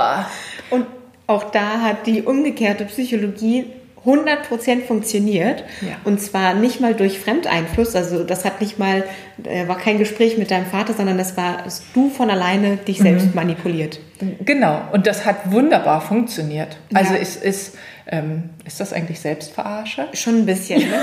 Und 0.70 0.86
auch 1.26 1.50
da 1.50 1.80
hat 1.80 2.06
die 2.06 2.22
umgekehrte 2.22 2.84
Psychologie 2.84 3.66
100% 4.08 4.86
funktioniert. 4.86 5.64
Ja. 5.82 5.96
Und 6.04 6.20
zwar 6.20 6.54
nicht 6.54 6.80
mal 6.80 6.94
durch 6.94 7.18
Fremdeinfluss. 7.18 7.94
Also 7.94 8.24
das 8.24 8.44
hat 8.44 8.60
nicht 8.60 8.78
mal, 8.78 9.04
äh, 9.44 9.68
war 9.68 9.76
kein 9.76 9.98
Gespräch 9.98 10.38
mit 10.38 10.50
deinem 10.50 10.66
Vater, 10.66 10.94
sondern 10.94 11.18
das 11.18 11.36
war 11.36 11.64
hast 11.64 11.84
du 11.94 12.08
von 12.08 12.30
alleine 12.30 12.76
dich 12.76 12.98
selbst 12.98 13.26
mhm. 13.26 13.34
manipuliert. 13.34 14.00
Genau. 14.44 14.80
Und 14.92 15.06
das 15.06 15.26
hat 15.26 15.52
wunderbar 15.52 16.00
funktioniert. 16.00 16.78
Also 16.94 17.14
ja. 17.14 17.20
es 17.20 17.36
ist, 17.36 17.76
ähm, 18.06 18.50
ist 18.64 18.80
das 18.80 18.92
eigentlich 18.92 19.20
Selbstverarsche? 19.20 20.08
Schon 20.14 20.36
ein 20.36 20.46
bisschen, 20.46 20.80
ne? 20.80 20.96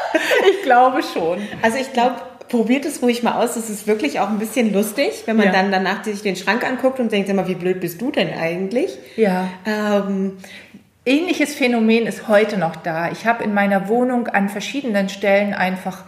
ich 0.50 0.62
glaube 0.62 1.00
schon. 1.02 1.38
Also 1.62 1.78
ich 1.78 1.92
glaube, 1.92 2.16
probiert 2.52 2.84
es 2.84 3.02
ruhig 3.02 3.22
mal 3.22 3.42
aus. 3.42 3.56
Es 3.56 3.70
ist 3.70 3.86
wirklich 3.86 4.20
auch 4.20 4.28
ein 4.28 4.38
bisschen 4.38 4.72
lustig, 4.72 5.22
wenn 5.24 5.36
man 5.36 5.46
ja. 5.46 5.52
dann 5.52 5.72
danach 5.72 6.04
sich 6.04 6.20
den 6.20 6.36
Schrank 6.36 6.64
anguckt 6.64 7.00
und 7.00 7.10
denkt, 7.10 7.32
mal, 7.32 7.48
wie 7.48 7.54
blöd 7.54 7.80
bist 7.80 8.00
du 8.00 8.10
denn 8.10 8.28
eigentlich? 8.34 8.98
Ja. 9.16 9.48
Ähm, 9.66 10.36
Ähnliches 11.04 11.56
Phänomen 11.56 12.06
ist 12.06 12.28
heute 12.28 12.56
noch 12.58 12.76
da. 12.76 13.10
Ich 13.10 13.26
habe 13.26 13.42
in 13.42 13.52
meiner 13.52 13.88
Wohnung 13.88 14.28
an 14.28 14.48
verschiedenen 14.48 15.08
Stellen 15.08 15.52
einfach 15.52 16.04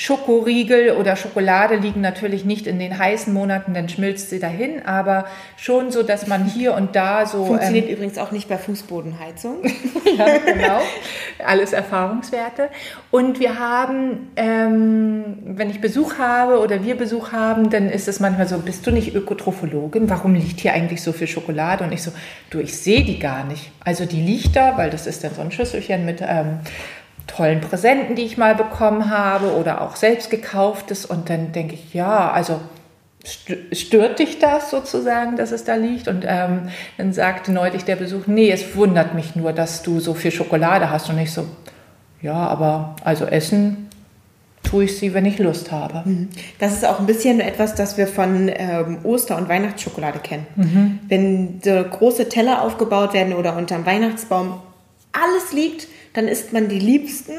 Schokoriegel 0.00 0.92
oder 0.92 1.16
Schokolade 1.16 1.74
liegen 1.74 2.00
natürlich 2.00 2.44
nicht 2.44 2.68
in 2.68 2.78
den 2.78 2.96
heißen 2.96 3.34
Monaten, 3.34 3.74
dann 3.74 3.88
schmilzt 3.88 4.30
sie 4.30 4.38
dahin, 4.38 4.86
aber 4.86 5.24
schon 5.56 5.90
so, 5.90 6.04
dass 6.04 6.28
man 6.28 6.44
hier 6.44 6.74
und 6.74 6.94
da 6.94 7.26
so. 7.26 7.46
Funktioniert 7.46 7.86
ähm, 7.86 7.94
übrigens 7.94 8.16
auch 8.16 8.30
nicht 8.30 8.48
bei 8.48 8.58
Fußbodenheizung. 8.58 9.56
ja, 10.16 10.38
genau. 10.38 10.80
Alles 11.44 11.72
Erfahrungswerte. 11.72 12.68
Und 13.10 13.40
wir 13.40 13.58
haben, 13.58 14.30
ähm, 14.36 15.38
wenn 15.44 15.68
ich 15.68 15.80
Besuch 15.80 16.16
habe 16.18 16.60
oder 16.60 16.84
wir 16.84 16.96
Besuch 16.96 17.32
haben, 17.32 17.68
dann 17.68 17.90
ist 17.90 18.06
es 18.06 18.20
manchmal 18.20 18.46
so, 18.46 18.58
bist 18.58 18.86
du 18.86 18.92
nicht 18.92 19.16
Ökotrophologin? 19.16 20.08
Warum 20.08 20.36
liegt 20.36 20.60
hier 20.60 20.74
eigentlich 20.74 21.02
so 21.02 21.10
viel 21.10 21.26
Schokolade? 21.26 21.82
Und 21.82 21.90
ich 21.90 22.04
so, 22.04 22.12
du, 22.50 22.60
ich 22.60 22.78
sehe 22.78 23.02
die 23.02 23.18
gar 23.18 23.42
nicht. 23.42 23.72
Also 23.80 24.06
die 24.06 24.20
liegt 24.20 24.54
da, 24.54 24.76
weil 24.76 24.90
das 24.90 25.08
ist 25.08 25.24
dann 25.24 25.34
so 25.34 25.40
ein 25.40 25.50
Schüsselchen 25.50 26.04
mit 26.04 26.20
ähm, 26.22 26.60
tollen 27.28 27.60
Präsenten, 27.60 28.16
die 28.16 28.22
ich 28.22 28.36
mal 28.36 28.56
bekommen 28.56 29.10
habe 29.10 29.54
oder 29.54 29.82
auch 29.82 29.94
selbst 29.94 30.30
gekauftes. 30.30 31.06
Und 31.06 31.30
dann 31.30 31.52
denke 31.52 31.74
ich, 31.74 31.94
ja, 31.94 32.32
also 32.32 32.58
stört 33.72 34.18
dich 34.18 34.38
das 34.38 34.70
sozusagen, 34.70 35.36
dass 35.36 35.52
es 35.52 35.64
da 35.64 35.76
liegt? 35.76 36.08
Und 36.08 36.24
ähm, 36.26 36.70
dann 36.96 37.12
sagte 37.12 37.52
neulich 37.52 37.84
der 37.84 37.96
Besuch, 37.96 38.26
nee, 38.26 38.50
es 38.50 38.74
wundert 38.74 39.14
mich 39.14 39.36
nur, 39.36 39.52
dass 39.52 39.82
du 39.82 40.00
so 40.00 40.14
viel 40.14 40.32
Schokolade 40.32 40.90
hast. 40.90 41.08
Und 41.10 41.18
ich 41.18 41.32
so, 41.32 41.46
ja, 42.20 42.34
aber 42.34 42.96
also 43.04 43.26
essen 43.26 43.88
tue 44.62 44.84
ich 44.84 44.98
sie, 44.98 45.14
wenn 45.14 45.24
ich 45.24 45.38
Lust 45.38 45.72
habe. 45.72 46.02
Mhm. 46.04 46.28
Das 46.58 46.72
ist 46.72 46.84
auch 46.84 47.00
ein 47.00 47.06
bisschen 47.06 47.40
etwas, 47.40 47.74
das 47.74 47.96
wir 47.96 48.06
von 48.06 48.50
ähm, 48.52 48.98
Oster- 49.04 49.36
und 49.36 49.48
Weihnachtsschokolade 49.48 50.18
kennen. 50.18 50.46
Mhm. 50.56 50.98
Wenn 51.08 51.60
so 51.62 51.84
große 51.84 52.28
Teller 52.28 52.62
aufgebaut 52.62 53.14
werden 53.14 53.32
oder 53.34 53.56
unterm 53.56 53.86
Weihnachtsbaum 53.86 54.60
alles 55.12 55.52
liegt, 55.52 55.88
dann 56.18 56.26
isst 56.26 56.52
man 56.52 56.68
die 56.68 56.80
Liebsten 56.80 57.34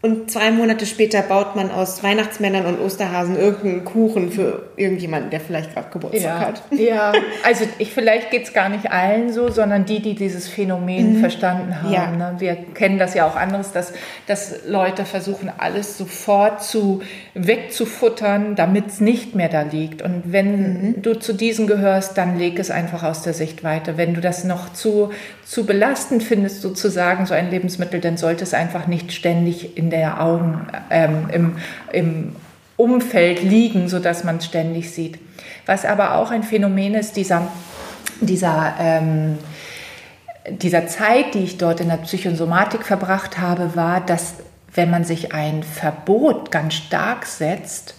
und 0.00 0.30
zwei 0.30 0.52
Monate 0.52 0.86
später 0.86 1.22
baut 1.22 1.56
man 1.56 1.72
aus 1.72 2.04
Weihnachtsmännern 2.04 2.66
und 2.66 2.80
Osterhasen 2.80 3.36
irgendeinen 3.36 3.84
Kuchen 3.84 4.30
für 4.30 4.68
irgendjemanden, 4.76 5.30
der 5.30 5.40
vielleicht 5.40 5.74
gerade 5.74 5.90
Geburtstag 5.90 6.22
ja, 6.22 6.38
hat. 6.40 6.62
Ja, 6.78 7.12
also 7.44 7.64
ich, 7.78 7.92
vielleicht 7.92 8.30
geht 8.30 8.44
es 8.44 8.52
gar 8.52 8.68
nicht 8.68 8.92
allen 8.92 9.32
so, 9.32 9.48
sondern 9.48 9.86
die, 9.86 10.00
die 10.00 10.14
dieses 10.14 10.46
Phänomen 10.46 11.16
mhm. 11.16 11.20
verstanden 11.20 11.82
haben. 11.82 11.92
Ja. 11.92 12.12
Ne? 12.12 12.36
Wir 12.38 12.54
kennen 12.74 13.00
das 13.00 13.14
ja 13.14 13.26
auch 13.26 13.34
anderes, 13.34 13.72
dass, 13.72 13.92
dass 14.28 14.68
Leute 14.68 15.04
versuchen, 15.04 15.50
alles 15.58 15.98
sofort 15.98 16.62
zu 16.62 17.02
wegzufuttern, 17.34 18.54
damit 18.54 18.86
es 18.86 19.00
nicht 19.00 19.34
mehr 19.34 19.48
da 19.48 19.62
liegt. 19.62 20.02
Und 20.02 20.22
wenn 20.26 20.90
mhm. 20.90 21.02
du 21.02 21.18
zu 21.18 21.32
diesen 21.32 21.66
gehörst, 21.66 22.16
dann 22.16 22.38
leg 22.38 22.60
es 22.60 22.70
einfach 22.70 23.02
aus 23.02 23.22
der 23.22 23.34
Sicht 23.34 23.64
weiter. 23.64 23.96
Wenn 23.96 24.14
du 24.14 24.20
das 24.20 24.44
noch 24.44 24.72
zu, 24.72 25.10
zu 25.44 25.66
belastend 25.66 26.22
findest, 26.22 26.62
sozusagen, 26.62 27.26
so 27.26 27.34
ein 27.34 27.50
Lebensmittel, 27.50 27.98
dann 27.98 28.16
sollte 28.16 28.44
es 28.44 28.54
einfach 28.54 28.86
nicht 28.86 29.12
ständig 29.12 29.76
in 29.76 29.87
der 29.90 30.22
Augen, 30.22 30.66
ähm, 30.90 31.28
im, 31.32 31.56
im 31.92 32.36
Umfeld 32.76 33.42
liegen, 33.42 33.88
sodass 33.88 34.24
man 34.24 34.40
ständig 34.40 34.92
sieht. 34.92 35.18
Was 35.66 35.84
aber 35.84 36.14
auch 36.14 36.30
ein 36.30 36.42
Phänomen 36.42 36.94
ist, 36.94 37.16
dieser, 37.16 37.48
dieser, 38.20 38.74
ähm, 38.78 39.38
dieser 40.48 40.86
Zeit, 40.86 41.34
die 41.34 41.44
ich 41.44 41.58
dort 41.58 41.80
in 41.80 41.88
der 41.88 41.96
Psychosomatik 41.96 42.84
verbracht 42.84 43.38
habe, 43.38 43.76
war, 43.76 44.00
dass 44.00 44.34
wenn 44.74 44.90
man 44.90 45.04
sich 45.04 45.34
ein 45.34 45.62
Verbot 45.62 46.50
ganz 46.50 46.74
stark 46.74 47.26
setzt, 47.26 47.97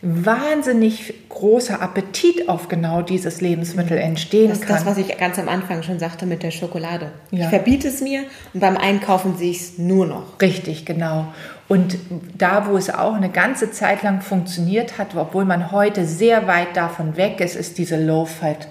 wahnsinnig 0.00 1.28
großer 1.28 1.82
Appetit 1.82 2.48
auf 2.48 2.68
genau 2.68 3.02
dieses 3.02 3.40
Lebensmittel 3.40 3.98
entstehen 3.98 4.50
das 4.50 4.60
kann. 4.60 4.68
Das 4.68 4.78
ist 4.78 4.86
das, 4.86 4.96
was 4.96 5.04
ich 5.04 5.18
ganz 5.18 5.38
am 5.38 5.48
Anfang 5.48 5.82
schon 5.82 5.98
sagte 5.98 6.24
mit 6.24 6.42
der 6.42 6.52
Schokolade. 6.52 7.10
Ja. 7.30 7.44
Ich 7.44 7.48
verbiete 7.48 7.88
es 7.88 8.00
mir 8.00 8.22
und 8.54 8.60
beim 8.60 8.76
Einkaufen 8.76 9.36
sehe 9.36 9.50
ich 9.50 9.60
es 9.60 9.78
nur 9.78 10.06
noch. 10.06 10.40
Richtig, 10.40 10.86
genau. 10.86 11.32
Und 11.66 11.98
da, 12.36 12.68
wo 12.68 12.76
es 12.76 12.90
auch 12.90 13.14
eine 13.14 13.28
ganze 13.28 13.72
Zeit 13.72 14.02
lang 14.02 14.20
funktioniert 14.20 14.98
hat, 14.98 15.16
obwohl 15.16 15.44
man 15.44 15.72
heute 15.72 16.04
sehr 16.06 16.46
weit 16.46 16.76
davon 16.76 17.16
weg 17.16 17.40
ist, 17.40 17.56
ist 17.56 17.78
diese 17.78 18.02
Low-Fat. 18.02 18.68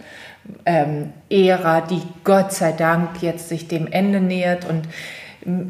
Ära, 0.64 1.82
die 1.82 2.02
Gott 2.24 2.54
sei 2.54 2.72
Dank 2.72 3.22
jetzt 3.22 3.50
sich 3.50 3.68
dem 3.68 3.88
Ende 3.88 4.22
nähert 4.22 4.66
und 4.66 4.88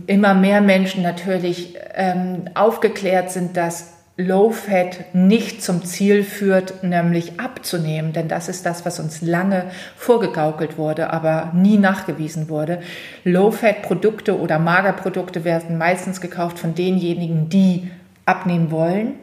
immer 0.05 0.35
mehr 0.35 0.61
Menschen 0.61 1.01
natürlich 1.01 1.75
ähm, 1.95 2.45
aufgeklärt 2.53 3.31
sind, 3.31 3.57
dass 3.57 3.96
Low 4.19 4.50
Fat 4.50 5.13
nicht 5.13 5.62
zum 5.62 5.86
Ziel 5.86 6.24
führt, 6.24 6.83
nämlich 6.83 7.39
abzunehmen, 7.39 8.13
denn 8.13 8.27
das 8.27 8.50
ist 8.50 8.65
das, 8.65 8.83
was 8.83 9.00
uns 9.00 9.21
lange 9.21 9.65
vorgegaukelt 9.95 10.79
wurde, 10.79 11.12
aber 11.13 11.51
nie 11.53 11.77
nachgewiesen 11.77 12.50
wurde. 12.50 12.79
Low 13.24 13.51
Fat 13.51 13.83
Produkte 13.83 14.39
oder 14.39 14.57
Magerprodukte 14.57 15.45
werden 15.45 15.77
meistens 15.77 16.19
gekauft 16.19 16.57
von 16.57 16.74
denjenigen, 16.74 17.50
die 17.50 17.91
abnehmen 18.25 18.71
wollen 18.71 19.13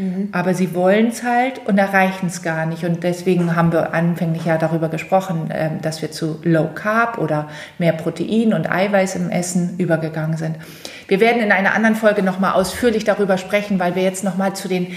Mhm. 0.00 0.30
Aber 0.32 0.54
sie 0.54 0.74
wollen 0.74 1.08
es 1.08 1.22
halt 1.22 1.60
und 1.66 1.76
erreichen 1.76 2.28
es 2.28 2.42
gar 2.42 2.64
nicht. 2.64 2.84
Und 2.84 3.04
deswegen 3.04 3.54
haben 3.54 3.70
wir 3.70 3.92
anfänglich 3.92 4.46
ja 4.46 4.56
darüber 4.56 4.88
gesprochen, 4.88 5.50
ähm, 5.52 5.82
dass 5.82 6.00
wir 6.00 6.10
zu 6.10 6.38
Low 6.42 6.70
Carb 6.74 7.18
oder 7.18 7.48
mehr 7.78 7.92
Protein 7.92 8.54
und 8.54 8.70
Eiweiß 8.70 9.16
im 9.16 9.28
Essen 9.28 9.76
übergegangen 9.76 10.38
sind. 10.38 10.56
Wir 11.06 11.20
werden 11.20 11.42
in 11.42 11.52
einer 11.52 11.74
anderen 11.74 11.96
Folge 11.96 12.22
nochmal 12.22 12.54
ausführlich 12.54 13.04
darüber 13.04 13.36
sprechen, 13.36 13.78
weil 13.78 13.94
wir 13.94 14.02
jetzt 14.02 14.24
nochmal 14.24 14.54
zu 14.54 14.68
den 14.68 14.88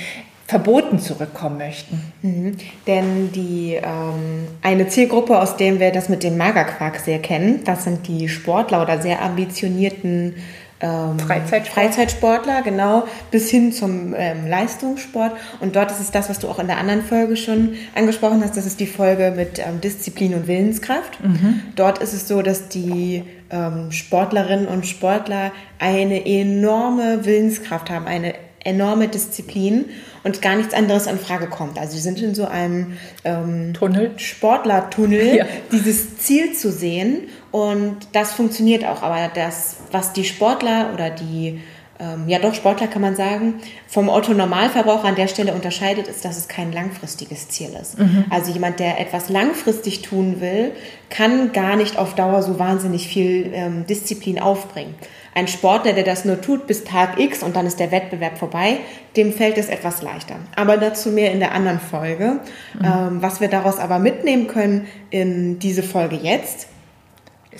Verboten 0.47 0.99
zurückkommen 0.99 1.57
möchten. 1.57 2.13
Mhm. 2.21 2.57
Denn 2.87 3.31
die 3.33 3.73
ähm, 3.75 4.47
eine 4.61 4.87
Zielgruppe, 4.87 5.37
aus 5.37 5.57
der 5.57 5.79
wir 5.81 5.91
das 5.91 6.07
mit 6.07 6.23
dem 6.23 6.37
Magerquark 6.37 6.99
sehr 6.99 7.19
kennen, 7.19 7.63
das 7.65 7.83
sind 7.83 8.07
die 8.07 8.29
Sportler 8.29 8.81
oder 8.81 9.01
sehr 9.01 9.21
ambitionierten 9.21 10.35
ähm, 10.79 11.19
Freizeitsport. 11.19 11.67
Freizeitsportler, 11.67 12.61
genau, 12.61 13.07
bis 13.31 13.49
hin 13.49 13.71
zum 13.71 14.13
ähm, 14.15 14.47
Leistungssport. 14.47 15.33
Und 15.59 15.75
dort 15.75 15.91
ist 15.91 15.99
es 15.99 16.11
das, 16.11 16.29
was 16.29 16.39
du 16.39 16.49
auch 16.49 16.59
in 16.59 16.67
der 16.67 16.77
anderen 16.77 17.03
Folge 17.03 17.37
schon 17.37 17.75
angesprochen 17.95 18.41
hast, 18.43 18.57
das 18.57 18.65
ist 18.65 18.79
die 18.79 18.87
Folge 18.87 19.33
mit 19.35 19.59
ähm, 19.59 19.81
Disziplin 19.81 20.33
und 20.33 20.47
Willenskraft. 20.47 21.23
Mhm. 21.23 21.61
Dort 21.75 21.99
ist 21.99 22.13
es 22.13 22.27
so, 22.27 22.41
dass 22.41 22.69
die 22.69 23.23
ähm, 23.49 23.91
Sportlerinnen 23.91 24.67
und 24.67 24.85
Sportler 24.85 25.51
eine 25.79 26.25
enorme 26.25 27.25
Willenskraft 27.25 27.89
haben, 27.89 28.05
eine 28.05 28.33
enorme 28.63 29.07
Disziplin 29.07 29.85
und 30.23 30.41
gar 30.41 30.55
nichts 30.55 30.73
anderes 30.73 31.07
in 31.07 31.19
Frage 31.19 31.47
kommt. 31.47 31.77
Also 31.77 31.93
sie 31.93 32.01
sind 32.01 32.21
in 32.21 32.33
so 32.35 32.45
einem 32.45 32.97
ähm, 33.23 33.73
Tunnel, 33.73 34.11
Sportlertunnel, 34.17 35.35
ja. 35.37 35.45
dieses 35.71 36.17
Ziel 36.17 36.53
zu 36.53 36.71
sehen 36.71 37.27
und 37.51 37.97
das 38.13 38.33
funktioniert 38.33 38.85
auch. 38.85 39.03
Aber 39.03 39.29
das, 39.33 39.77
was 39.91 40.13
die 40.13 40.23
Sportler 40.23 40.91
oder 40.93 41.09
die 41.09 41.59
ähm, 41.99 42.27
ja 42.27 42.39
doch 42.39 42.53
Sportler 42.53 42.87
kann 42.87 43.01
man 43.01 43.15
sagen, 43.15 43.55
vom 43.87 44.09
Otto-Normalverbraucher 44.09 45.05
an 45.05 45.15
der 45.15 45.27
Stelle 45.27 45.53
unterscheidet, 45.53 46.07
ist, 46.07 46.25
dass 46.25 46.37
es 46.37 46.47
kein 46.47 46.71
langfristiges 46.71 47.49
Ziel 47.49 47.69
ist. 47.79 47.99
Mhm. 47.99 48.25
Also 48.29 48.51
jemand, 48.51 48.79
der 48.79 48.99
etwas 48.99 49.29
langfristig 49.29 50.01
tun 50.01 50.41
will, 50.41 50.71
kann 51.09 51.51
gar 51.51 51.75
nicht 51.75 51.97
auf 51.97 52.15
Dauer 52.15 52.41
so 52.41 52.57
wahnsinnig 52.59 53.07
viel 53.07 53.51
ähm, 53.53 53.85
Disziplin 53.85 54.39
aufbringen. 54.39 54.95
Ein 55.35 55.47
Sportler, 55.47 55.93
der 55.93 56.03
das 56.03 56.25
nur 56.25 56.41
tut 56.41 56.67
bis 56.67 56.83
Tag 56.83 57.19
X 57.19 57.43
und 57.43 57.55
dann 57.55 57.65
ist 57.65 57.79
der 57.79 57.91
Wettbewerb 57.91 58.37
vorbei, 58.37 58.77
dem 59.17 59.33
fällt 59.33 59.57
es 59.57 59.69
etwas 59.69 60.01
leichter. 60.01 60.35
Aber 60.55 60.77
dazu 60.77 61.09
mehr 61.09 61.31
in 61.31 61.39
der 61.39 61.53
anderen 61.53 61.79
Folge. 61.79 62.39
Mhm. 62.73 62.85
Ähm, 62.85 63.21
was 63.21 63.41
wir 63.41 63.47
daraus 63.47 63.79
aber 63.79 63.99
mitnehmen 63.99 64.47
können 64.47 64.87
in 65.09 65.59
diese 65.59 65.83
Folge 65.83 66.15
jetzt, 66.15 66.67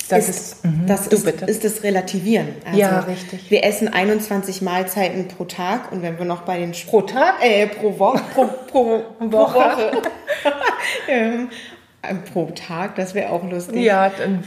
das 0.10 0.30
ist, 0.30 0.30
ist, 0.30 0.66
mhm. 0.66 0.88
das 0.88 1.08
ist, 1.08 1.28
ist, 1.28 1.64
das 1.64 1.84
Relativieren. 1.84 2.48
Also 2.66 2.80
ja, 2.80 3.00
richtig. 3.02 3.50
Wir 3.50 3.64
essen 3.64 3.88
21 3.88 4.62
Mahlzeiten 4.62 5.28
pro 5.28 5.46
Tag 5.46 5.92
und 5.92 6.02
wenn 6.02 6.18
wir 6.18 6.26
noch 6.26 6.42
bei 6.42 6.60
den... 6.60 6.72
Pro 6.72 7.02
Tag? 7.02 7.36
Äh, 7.42 7.68
pro, 7.68 7.98
Wo 7.98 8.14
pro, 8.34 8.46
pro, 8.68 9.02
pro 9.20 9.32
Woche. 9.32 9.92
ähm, 11.08 11.50
pro 12.34 12.52
Tag, 12.56 12.96
das 12.96 13.14
wäre 13.14 13.32
auch 13.32 13.50
lustig. 13.50 13.82
Ja, 13.82 14.10
dann. 14.10 14.44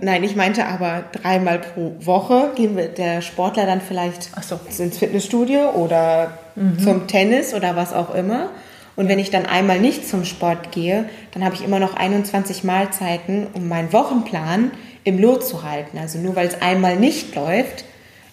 Nein, 0.00 0.24
ich 0.24 0.36
meinte 0.36 0.66
aber 0.66 1.04
dreimal 1.12 1.60
pro 1.60 1.94
Woche 2.00 2.50
gehen 2.56 2.76
wir 2.76 2.88
der 2.88 3.22
Sportler 3.22 3.66
dann 3.66 3.80
vielleicht 3.80 4.30
so. 4.42 4.58
ins 4.82 4.98
Fitnessstudio 4.98 5.70
oder 5.70 6.38
zum 6.82 7.06
Tennis 7.06 7.54
oder 7.54 7.76
was 7.76 7.92
auch 7.92 8.14
immer. 8.14 8.50
Und 8.96 9.08
wenn 9.08 9.18
ich 9.18 9.30
dann 9.30 9.44
einmal 9.44 9.78
nicht 9.78 10.08
zum 10.08 10.24
Sport 10.24 10.72
gehe, 10.72 11.04
dann 11.32 11.44
habe 11.44 11.54
ich 11.54 11.62
immer 11.62 11.78
noch 11.78 11.94
21 11.94 12.64
Mahlzeiten, 12.64 13.46
um 13.52 13.68
meinen 13.68 13.92
Wochenplan 13.92 14.70
im 15.04 15.18
Lot 15.18 15.46
zu 15.46 15.62
halten. 15.62 15.98
Also 15.98 16.18
nur 16.18 16.34
weil 16.34 16.48
es 16.48 16.60
einmal 16.62 16.96
nicht 16.96 17.34
läuft, 17.34 17.84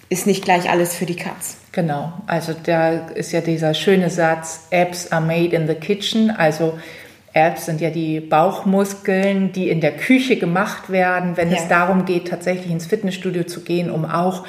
ist 0.09 0.25
nicht 0.25 0.43
gleich 0.43 0.69
alles 0.69 0.95
für 0.95 1.05
die 1.05 1.15
Katz. 1.15 1.57
Genau, 1.73 2.13
also 2.27 2.53
da 2.63 2.91
ist 2.91 3.31
ja 3.31 3.41
dieser 3.41 3.73
schöne 3.73 4.09
Satz, 4.09 4.67
Abs 4.71 5.11
are 5.11 5.25
made 5.25 5.55
in 5.55 5.67
the 5.67 5.73
kitchen, 5.73 6.29
also 6.29 6.77
Abs 7.33 7.65
sind 7.65 7.81
ja 7.81 7.89
die 7.89 8.19
Bauchmuskeln, 8.19 9.51
die 9.51 9.69
in 9.69 9.81
der 9.81 9.91
Küche 9.93 10.35
gemacht 10.37 10.89
werden, 10.91 11.35
wenn 11.35 11.49
Ja. 11.51 11.57
es 11.57 11.67
darum 11.67 12.05
geht, 12.05 12.27
tatsächlich 12.27 12.71
ins 12.71 12.85
Fitnessstudio 12.85 13.43
zu 13.43 13.61
gehen, 13.61 13.89
um 13.89 14.05
auch 14.05 14.43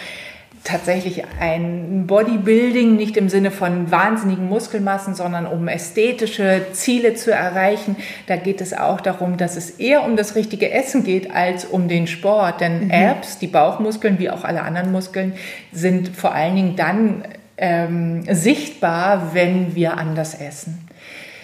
tatsächlich 0.65 1.25
ein 1.41 2.07
Bodybuilding, 2.07 2.97
nicht 2.97 3.19
im 3.19 3.29
Sinne 3.29 3.51
von 3.51 3.91
wahnsinnigen 3.91 4.49
Muskelmassen, 4.49 5.15
sondern 5.15 5.47
um 5.47 5.69
ästhetische 5.69 6.63
Ziele 6.73 7.15
zu 7.15 7.31
erreichen. 7.33 7.97
Da 8.27 8.37
geht 8.37 8.63
es 8.63 8.73
auch 8.73 9.03
darum, 9.03 9.37
dass 9.37 9.57
es 9.57 9.71
eher 9.71 10.05
um 10.05 10.17
das 10.17 10.35
richtige 10.37 10.71
Essen 10.73 11.05
geht 11.05 11.31
als 11.35 11.67
um 11.67 11.87
den 11.89 12.07
Sport. 12.07 12.63
Denn 12.63 12.91
Abs, 12.91 13.39
die 13.39 13.47
Bauchmuskeln, 13.47 14.19
wie 14.19 14.31
auch 14.31 14.45
alle 14.45 14.63
anderen 14.63 14.91
Muskeln, 14.91 15.35
sind 15.71 16.09
vor 16.09 16.35
allen 16.35 16.57
Dingen 16.57 16.77
dann 16.77 17.25
ähm, 17.59 18.23
sichtbar, 18.31 19.35
wenn 19.35 19.75
wir 19.75 19.99
anders 19.99 20.35
essen. 20.35 20.81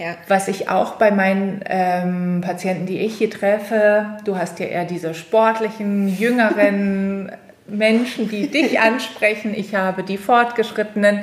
Ja. 0.00 0.14
Was 0.28 0.48
ich 0.48 0.70
auch 0.70 0.92
bei 0.92 1.10
meinen 1.10 1.60
ähm, 1.66 2.40
Patienten, 2.40 2.86
die 2.86 3.00
ich 3.00 3.18
hier 3.18 3.28
treffe, 3.28 4.06
du 4.24 4.38
hast 4.38 4.58
ja 4.58 4.64
eher 4.64 4.86
diese 4.86 5.12
sportlichen, 5.12 6.08
jüngeren 6.08 7.30
Menschen, 7.68 8.30
die 8.30 8.48
dich 8.48 8.80
ansprechen. 8.80 9.52
Ich 9.54 9.74
habe 9.74 10.02
die 10.02 10.16
Fortgeschrittenen, 10.16 11.20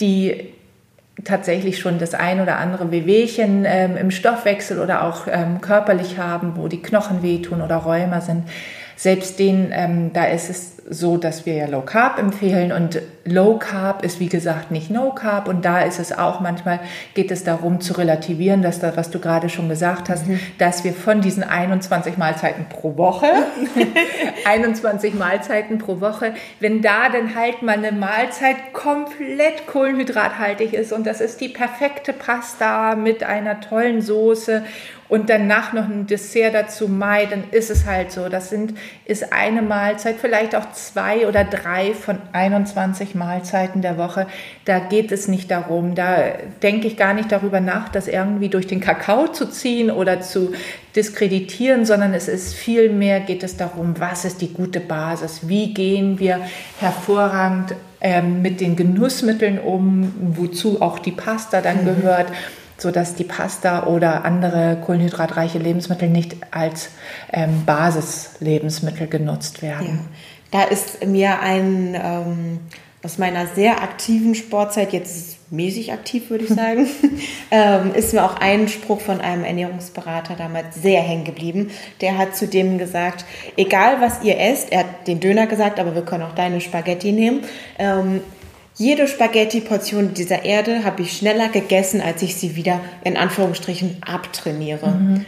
die 0.00 0.52
tatsächlich 1.24 1.80
schon 1.80 1.98
das 1.98 2.14
ein 2.14 2.40
oder 2.40 2.58
andere 2.58 2.92
Wehwehchen 2.92 3.64
ähm, 3.66 3.96
im 3.96 4.12
Stoffwechsel 4.12 4.78
oder 4.78 5.02
auch 5.02 5.26
ähm, 5.26 5.60
körperlich 5.60 6.16
haben, 6.16 6.52
wo 6.54 6.68
die 6.68 6.80
Knochen 6.80 7.24
wehtun 7.24 7.60
oder 7.60 7.78
Rheuma 7.78 8.20
sind. 8.20 8.44
Selbst 9.02 9.40
denen, 9.40 9.72
ähm, 9.72 10.12
da 10.12 10.26
ist 10.26 10.48
es 10.48 10.76
so, 10.88 11.16
dass 11.16 11.44
wir 11.44 11.54
ja 11.54 11.66
Low 11.66 11.80
Carb 11.80 12.20
empfehlen 12.20 12.70
und 12.70 13.02
Low 13.24 13.58
Carb 13.58 14.04
ist 14.04 14.20
wie 14.20 14.28
gesagt 14.28 14.70
nicht 14.70 14.90
No 14.90 15.10
Carb 15.10 15.48
und 15.48 15.64
da 15.64 15.80
ist 15.80 15.98
es 15.98 16.16
auch 16.16 16.38
manchmal 16.38 16.78
geht 17.14 17.32
es 17.32 17.42
darum 17.42 17.80
zu 17.80 17.94
relativieren, 17.94 18.62
dass 18.62 18.78
das, 18.78 18.96
was 18.96 19.10
du 19.10 19.18
gerade 19.18 19.48
schon 19.48 19.68
gesagt 19.68 20.08
hast, 20.08 20.26
dass 20.58 20.84
wir 20.84 20.92
von 20.92 21.20
diesen 21.20 21.42
21 21.42 22.16
Mahlzeiten 22.16 22.66
pro 22.68 22.96
Woche, 22.96 23.26
21 24.44 25.14
Mahlzeiten 25.14 25.78
pro 25.78 26.00
Woche, 26.00 26.34
wenn 26.60 26.80
da 26.80 27.08
dann 27.08 27.34
halt 27.34 27.62
mal 27.62 27.78
eine 27.78 27.90
Mahlzeit 27.90 28.72
komplett 28.72 29.66
kohlenhydrathaltig 29.66 30.74
ist 30.74 30.92
und 30.92 31.08
das 31.08 31.20
ist 31.20 31.40
die 31.40 31.48
perfekte 31.48 32.12
Pasta 32.12 32.94
mit 32.94 33.24
einer 33.24 33.60
tollen 33.60 34.00
Soße 34.00 34.62
und 35.12 35.28
danach 35.28 35.74
noch 35.74 35.90
ein 35.90 36.06
Dessert 36.06 36.54
dazu 36.54 36.88
Mai, 36.88 37.26
dann 37.26 37.44
ist 37.50 37.70
es 37.70 37.84
halt 37.84 38.10
so. 38.10 38.30
Das 38.30 38.48
sind, 38.48 38.72
ist 39.04 39.30
eine 39.30 39.60
Mahlzeit, 39.60 40.16
vielleicht 40.18 40.56
auch 40.56 40.72
zwei 40.72 41.28
oder 41.28 41.44
drei 41.44 41.92
von 41.92 42.16
21 42.32 43.14
Mahlzeiten 43.14 43.82
der 43.82 43.98
Woche. 43.98 44.26
Da 44.64 44.78
geht 44.78 45.12
es 45.12 45.28
nicht 45.28 45.50
darum, 45.50 45.94
da 45.94 46.16
denke 46.62 46.86
ich 46.86 46.96
gar 46.96 47.12
nicht 47.12 47.30
darüber 47.30 47.60
nach, 47.60 47.90
das 47.90 48.08
irgendwie 48.08 48.48
durch 48.48 48.66
den 48.66 48.80
Kakao 48.80 49.28
zu 49.28 49.50
ziehen 49.50 49.90
oder 49.90 50.22
zu 50.22 50.54
diskreditieren, 50.96 51.84
sondern 51.84 52.14
es 52.14 52.26
ist 52.26 52.54
viel 52.54 52.88
mehr, 52.88 53.20
geht 53.20 53.42
es 53.42 53.58
darum, 53.58 53.96
was 53.98 54.24
ist 54.24 54.40
die 54.40 54.54
gute 54.54 54.80
Basis, 54.80 55.46
wie 55.46 55.74
gehen 55.74 56.20
wir 56.20 56.40
hervorragend 56.80 57.74
ähm, 58.00 58.40
mit 58.40 58.62
den 58.62 58.76
Genussmitteln 58.76 59.58
um, 59.58 60.14
wozu 60.38 60.80
auch 60.80 60.98
die 60.98 61.12
Pasta 61.12 61.60
dann 61.60 61.84
gehört 61.84 62.28
sodass 62.82 63.14
die 63.14 63.24
Pasta 63.24 63.86
oder 63.86 64.24
andere 64.24 64.76
kohlenhydratreiche 64.84 65.58
Lebensmittel 65.58 66.08
nicht 66.08 66.36
als 66.50 66.90
ähm, 67.32 67.64
Basislebensmittel 67.64 69.06
genutzt 69.06 69.62
werden. 69.62 69.86
Ja. 70.50 70.62
Da 70.62 70.64
ist 70.64 71.06
mir 71.06 71.40
ein 71.40 71.94
ähm, 71.94 72.58
aus 73.04 73.18
meiner 73.18 73.46
sehr 73.46 73.82
aktiven 73.82 74.34
Sportzeit, 74.34 74.92
jetzt 74.92 75.38
mäßig 75.50 75.92
aktiv, 75.92 76.30
würde 76.30 76.44
ich 76.44 76.50
sagen, 76.54 76.86
ähm, 77.50 77.94
ist 77.94 78.12
mir 78.12 78.24
auch 78.24 78.36
ein 78.36 78.68
Spruch 78.68 79.00
von 79.00 79.20
einem 79.20 79.44
Ernährungsberater 79.44 80.34
damals 80.34 80.74
sehr 80.74 81.02
hängen 81.02 81.24
geblieben. 81.24 81.70
Der 82.00 82.18
hat 82.18 82.36
zu 82.36 82.48
dem 82.48 82.78
gesagt, 82.78 83.24
egal 83.56 84.00
was 84.00 84.22
ihr 84.22 84.38
esst, 84.38 84.72
er 84.72 84.80
hat 84.80 85.06
den 85.06 85.20
Döner 85.20 85.46
gesagt, 85.46 85.78
aber 85.78 85.94
wir 85.94 86.02
können 86.02 86.24
auch 86.24 86.34
deine 86.34 86.60
Spaghetti 86.60 87.12
nehmen. 87.12 87.42
Jede 88.74 89.06
Spaghetti-Portion 89.06 90.14
dieser 90.14 90.44
Erde 90.44 90.84
habe 90.84 91.02
ich 91.02 91.16
schneller 91.16 91.48
gegessen, 91.48 92.00
als 92.00 92.22
ich 92.22 92.36
sie 92.36 92.56
wieder 92.56 92.80
in 93.04 93.16
Anführungsstrichen 93.16 93.98
abtrainiere. 94.00 95.20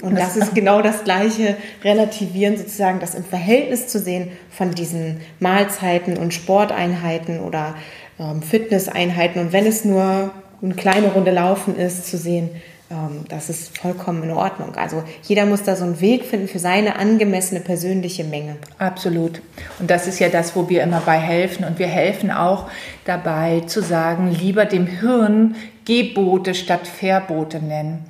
Und 0.00 0.18
das 0.18 0.36
ist 0.36 0.54
genau 0.54 0.82
das 0.82 1.04
gleiche 1.04 1.56
Relativieren 1.84 2.56
sozusagen, 2.56 2.98
das 3.00 3.14
im 3.14 3.24
Verhältnis 3.24 3.88
zu 3.88 3.98
sehen 3.98 4.30
von 4.50 4.74
diesen 4.74 5.20
Mahlzeiten 5.38 6.16
und 6.16 6.32
Sporteinheiten 6.32 7.40
oder 7.40 7.74
ähm, 8.18 8.42
Fitnesseinheiten. 8.42 9.40
Und 9.40 9.52
wenn 9.52 9.66
es 9.66 9.84
nur 9.84 10.32
eine 10.62 10.74
kleine 10.74 11.08
Runde 11.08 11.30
Laufen 11.30 11.76
ist, 11.76 12.06
zu 12.06 12.16
sehen, 12.16 12.50
ähm, 12.92 13.24
das 13.28 13.48
ist 13.48 13.78
vollkommen 13.78 14.22
in 14.22 14.30
Ordnung. 14.30 14.74
Also 14.76 15.02
jeder 15.22 15.46
muss 15.46 15.62
da 15.62 15.74
so 15.76 15.84
einen 15.84 16.00
Weg 16.00 16.24
finden 16.24 16.46
für 16.48 16.58
seine 16.58 16.96
angemessene 16.96 17.60
persönliche 17.60 18.24
Menge. 18.24 18.56
Absolut. 18.78 19.40
Und 19.80 19.90
das 19.90 20.06
ist 20.06 20.18
ja 20.18 20.28
das, 20.28 20.54
wo 20.54 20.68
wir 20.68 20.82
immer 20.82 21.00
bei 21.04 21.18
helfen. 21.18 21.64
Und 21.64 21.78
wir 21.78 21.88
helfen 21.88 22.30
auch 22.30 22.68
dabei 23.04 23.60
zu 23.66 23.82
sagen, 23.82 24.30
lieber 24.30 24.64
dem 24.66 24.86
Hirn 24.86 25.56
Gebote 25.84 26.54
statt 26.54 26.86
Verbote 26.86 27.58
nennen. 27.58 28.04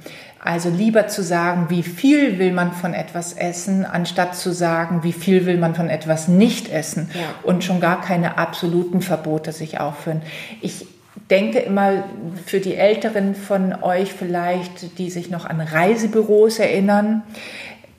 Also 0.44 0.70
lieber 0.70 1.06
zu 1.06 1.22
sagen, 1.22 1.66
wie 1.68 1.84
viel 1.84 2.40
will 2.40 2.52
man 2.52 2.72
von 2.72 2.94
etwas 2.94 3.32
essen, 3.32 3.84
anstatt 3.86 4.34
zu 4.34 4.52
sagen, 4.52 5.04
wie 5.04 5.12
viel 5.12 5.46
will 5.46 5.56
man 5.56 5.76
von 5.76 5.88
etwas 5.88 6.26
nicht 6.26 6.68
essen 6.68 7.08
Ja. 7.14 7.20
und 7.44 7.62
schon 7.62 7.78
gar 7.80 8.00
keine 8.00 8.38
absoluten 8.38 9.02
Verbote 9.02 9.52
sich 9.52 9.78
aufführen. 9.78 10.20
Ich 10.60 10.84
denke 11.32 11.60
immer 11.60 12.04
für 12.44 12.60
die 12.60 12.76
Älteren 12.76 13.34
von 13.34 13.74
euch 13.82 14.12
vielleicht, 14.12 14.98
die 14.98 15.10
sich 15.10 15.30
noch 15.30 15.46
an 15.46 15.62
Reisebüros 15.62 16.58
erinnern, 16.58 17.22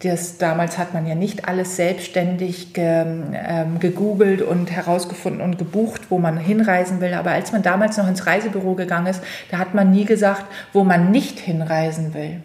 das, 0.03 0.37
damals 0.37 0.77
hat 0.77 0.93
man 0.93 1.07
ja 1.07 1.15
nicht 1.15 1.47
alles 1.47 1.77
selbstständig 1.77 2.73
ge, 2.73 3.05
ähm, 3.33 3.79
gegoogelt 3.79 4.41
und 4.41 4.69
herausgefunden 4.69 5.41
und 5.41 5.57
gebucht, 5.57 6.01
wo 6.09 6.19
man 6.19 6.37
hinreisen 6.37 7.01
will. 7.01 7.13
Aber 7.13 7.31
als 7.31 7.53
man 7.53 7.63
damals 7.63 7.97
noch 7.97 8.07
ins 8.07 8.27
Reisebüro 8.27 8.75
gegangen 8.75 9.07
ist, 9.07 9.21
da 9.49 9.57
hat 9.57 9.73
man 9.73 9.91
nie 9.91 10.05
gesagt, 10.05 10.45
wo 10.73 10.83
man 10.83 11.11
nicht 11.11 11.39
hinreisen 11.39 12.13
will. 12.13 12.41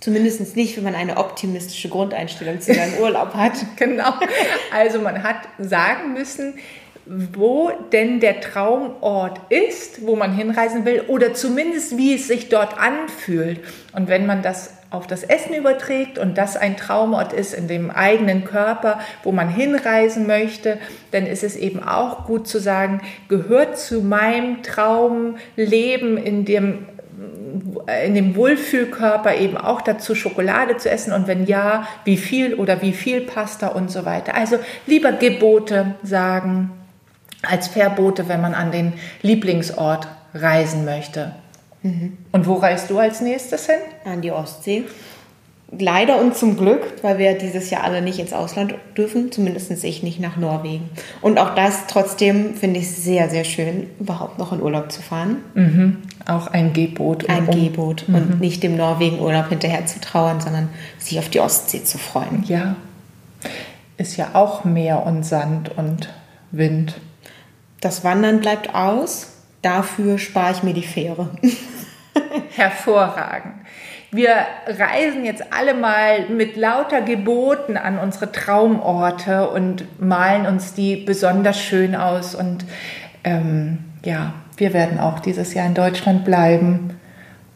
Zumindest 0.00 0.54
nicht, 0.56 0.76
wenn 0.76 0.84
man 0.84 0.94
eine 0.94 1.16
optimistische 1.16 1.88
Grundeinstellung 1.88 2.60
zu 2.60 2.72
seinem 2.72 2.94
Urlaub 3.00 3.34
hat. 3.34 3.54
Genau. 3.76 4.12
Also 4.72 5.00
man 5.00 5.22
hat 5.22 5.48
sagen 5.58 6.12
müssen, 6.12 6.54
wo 7.06 7.70
denn 7.92 8.20
der 8.20 8.40
Traumort 8.40 9.40
ist, 9.50 10.06
wo 10.06 10.16
man 10.16 10.34
hinreisen 10.34 10.84
will 10.84 11.02
oder 11.08 11.34
zumindest 11.34 11.98
wie 11.98 12.14
es 12.14 12.28
sich 12.28 12.48
dort 12.48 12.78
anfühlt. 12.78 13.60
Und 13.92 14.08
wenn 14.08 14.26
man 14.26 14.42
das 14.42 14.74
auf 14.90 15.06
das 15.06 15.24
Essen 15.24 15.54
überträgt 15.54 16.18
und 16.18 16.38
das 16.38 16.56
ein 16.56 16.76
Traumort 16.76 17.32
ist 17.32 17.52
in 17.52 17.68
dem 17.68 17.90
eigenen 17.90 18.44
Körper, 18.44 19.00
wo 19.22 19.32
man 19.32 19.48
hinreisen 19.48 20.26
möchte, 20.26 20.78
dann 21.10 21.26
ist 21.26 21.42
es 21.42 21.56
eben 21.56 21.82
auch 21.82 22.26
gut 22.26 22.46
zu 22.46 22.58
sagen, 22.58 23.00
gehört 23.28 23.78
zu 23.78 24.00
meinem 24.00 24.62
Traumleben 24.62 26.16
in 26.16 26.44
dem 26.44 26.86
in 28.04 28.14
dem 28.14 28.34
Wohlfühlkörper 28.34 29.36
eben 29.36 29.56
auch 29.56 29.82
dazu, 29.82 30.16
Schokolade 30.16 30.78
zu 30.78 30.90
essen 30.90 31.12
und 31.12 31.28
wenn 31.28 31.46
ja, 31.46 31.86
wie 32.04 32.16
viel 32.16 32.54
oder 32.54 32.82
wie 32.82 32.92
viel 32.92 33.20
Pasta 33.20 33.68
und 33.68 33.90
so 33.90 34.04
weiter. 34.04 34.34
Also 34.34 34.58
lieber 34.86 35.12
Gebote 35.12 35.94
sagen 36.02 36.72
als 37.44 37.68
Verbote, 37.68 38.28
wenn 38.28 38.40
man 38.40 38.54
an 38.54 38.72
den 38.72 38.94
Lieblingsort 39.22 40.08
reisen 40.34 40.84
möchte. 40.84 41.32
Und 42.32 42.46
wo 42.46 42.54
reist 42.54 42.88
du 42.88 42.98
als 42.98 43.20
nächstes 43.20 43.66
hin? 43.66 43.76
An 44.06 44.22
die 44.22 44.32
Ostsee. 44.32 44.84
Leider 45.76 46.18
und 46.20 46.36
zum 46.36 46.56
Glück, 46.56 47.02
weil 47.02 47.18
wir 47.18 47.36
dieses 47.36 47.68
Jahr 47.68 47.84
alle 47.84 48.00
nicht 48.00 48.18
ins 48.18 48.32
Ausland 48.32 48.74
dürfen, 48.96 49.32
zumindest 49.32 49.70
ich 49.84 50.02
nicht 50.02 50.20
nach 50.20 50.36
Norwegen. 50.36 50.88
Und 51.20 51.38
auch 51.38 51.54
das 51.54 51.86
trotzdem 51.88 52.54
finde 52.54 52.80
ich 52.80 52.90
sehr, 52.90 53.28
sehr 53.28 53.44
schön, 53.44 53.88
überhaupt 53.98 54.38
noch 54.38 54.52
in 54.52 54.62
Urlaub 54.62 54.92
zu 54.92 55.02
fahren. 55.02 55.38
Mhm. 55.54 55.96
Auch 56.26 56.46
ein 56.46 56.72
Geboot. 56.72 57.28
Ein 57.28 57.48
um- 57.48 57.64
Geboot 57.64 58.04
und 58.08 58.40
nicht 58.40 58.62
dem 58.62 58.76
Norwegen-Urlaub 58.76 59.48
hinterher 59.48 59.84
zu 59.84 60.00
trauern, 60.00 60.40
sondern 60.40 60.68
sich 60.98 61.18
auf 61.18 61.28
die 61.28 61.40
Ostsee 61.40 61.82
zu 61.82 61.98
freuen. 61.98 62.44
Ja, 62.46 62.76
ist 63.98 64.16
ja 64.16 64.30
auch 64.34 64.64
Meer 64.64 65.04
und 65.04 65.24
Sand 65.24 65.76
und 65.76 66.08
Wind. 66.50 66.94
Das 67.80 68.04
Wandern 68.04 68.40
bleibt 68.40 68.74
aus, 68.74 69.32
dafür 69.62 70.18
spare 70.18 70.52
ich 70.52 70.62
mir 70.62 70.74
die 70.74 70.86
Fähre. 70.86 71.30
Hervorragend. 72.56 73.54
Wir 74.10 74.30
reisen 74.66 75.24
jetzt 75.24 75.52
alle 75.52 75.74
mal 75.74 76.28
mit 76.28 76.54
lauter 76.54 77.02
Geboten 77.02 77.76
an 77.76 77.98
unsere 77.98 78.30
Traumorte 78.30 79.50
und 79.50 80.00
malen 80.00 80.46
uns 80.46 80.72
die 80.72 80.94
besonders 80.94 81.60
schön 81.60 81.96
aus. 81.96 82.36
Und 82.36 82.64
ähm, 83.24 83.78
ja, 84.04 84.34
wir 84.56 84.72
werden 84.72 85.00
auch 85.00 85.18
dieses 85.18 85.52
Jahr 85.52 85.66
in 85.66 85.74
Deutschland 85.74 86.24
bleiben. 86.24 87.00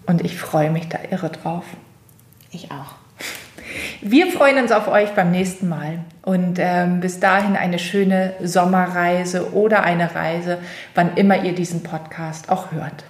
Und 0.06 0.24
ich 0.24 0.36
freue 0.36 0.70
mich 0.70 0.88
da 0.88 0.98
irre 1.08 1.30
drauf. 1.30 1.64
Ich 2.50 2.72
auch. 2.72 2.96
Wir 4.00 4.28
freuen 4.28 4.58
uns 4.58 4.70
auf 4.70 4.86
euch 4.88 5.10
beim 5.10 5.30
nächsten 5.30 5.68
Mal 5.68 6.00
und 6.22 6.58
ähm, 6.58 7.00
bis 7.00 7.18
dahin 7.20 7.56
eine 7.56 7.78
schöne 7.78 8.34
Sommerreise 8.42 9.52
oder 9.54 9.82
eine 9.82 10.14
Reise, 10.14 10.58
wann 10.94 11.16
immer 11.16 11.42
ihr 11.42 11.54
diesen 11.54 11.82
Podcast 11.82 12.48
auch 12.48 12.70
hört. 12.70 13.04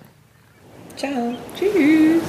Ciao. 0.96 1.35
Tschüss. 1.57 2.22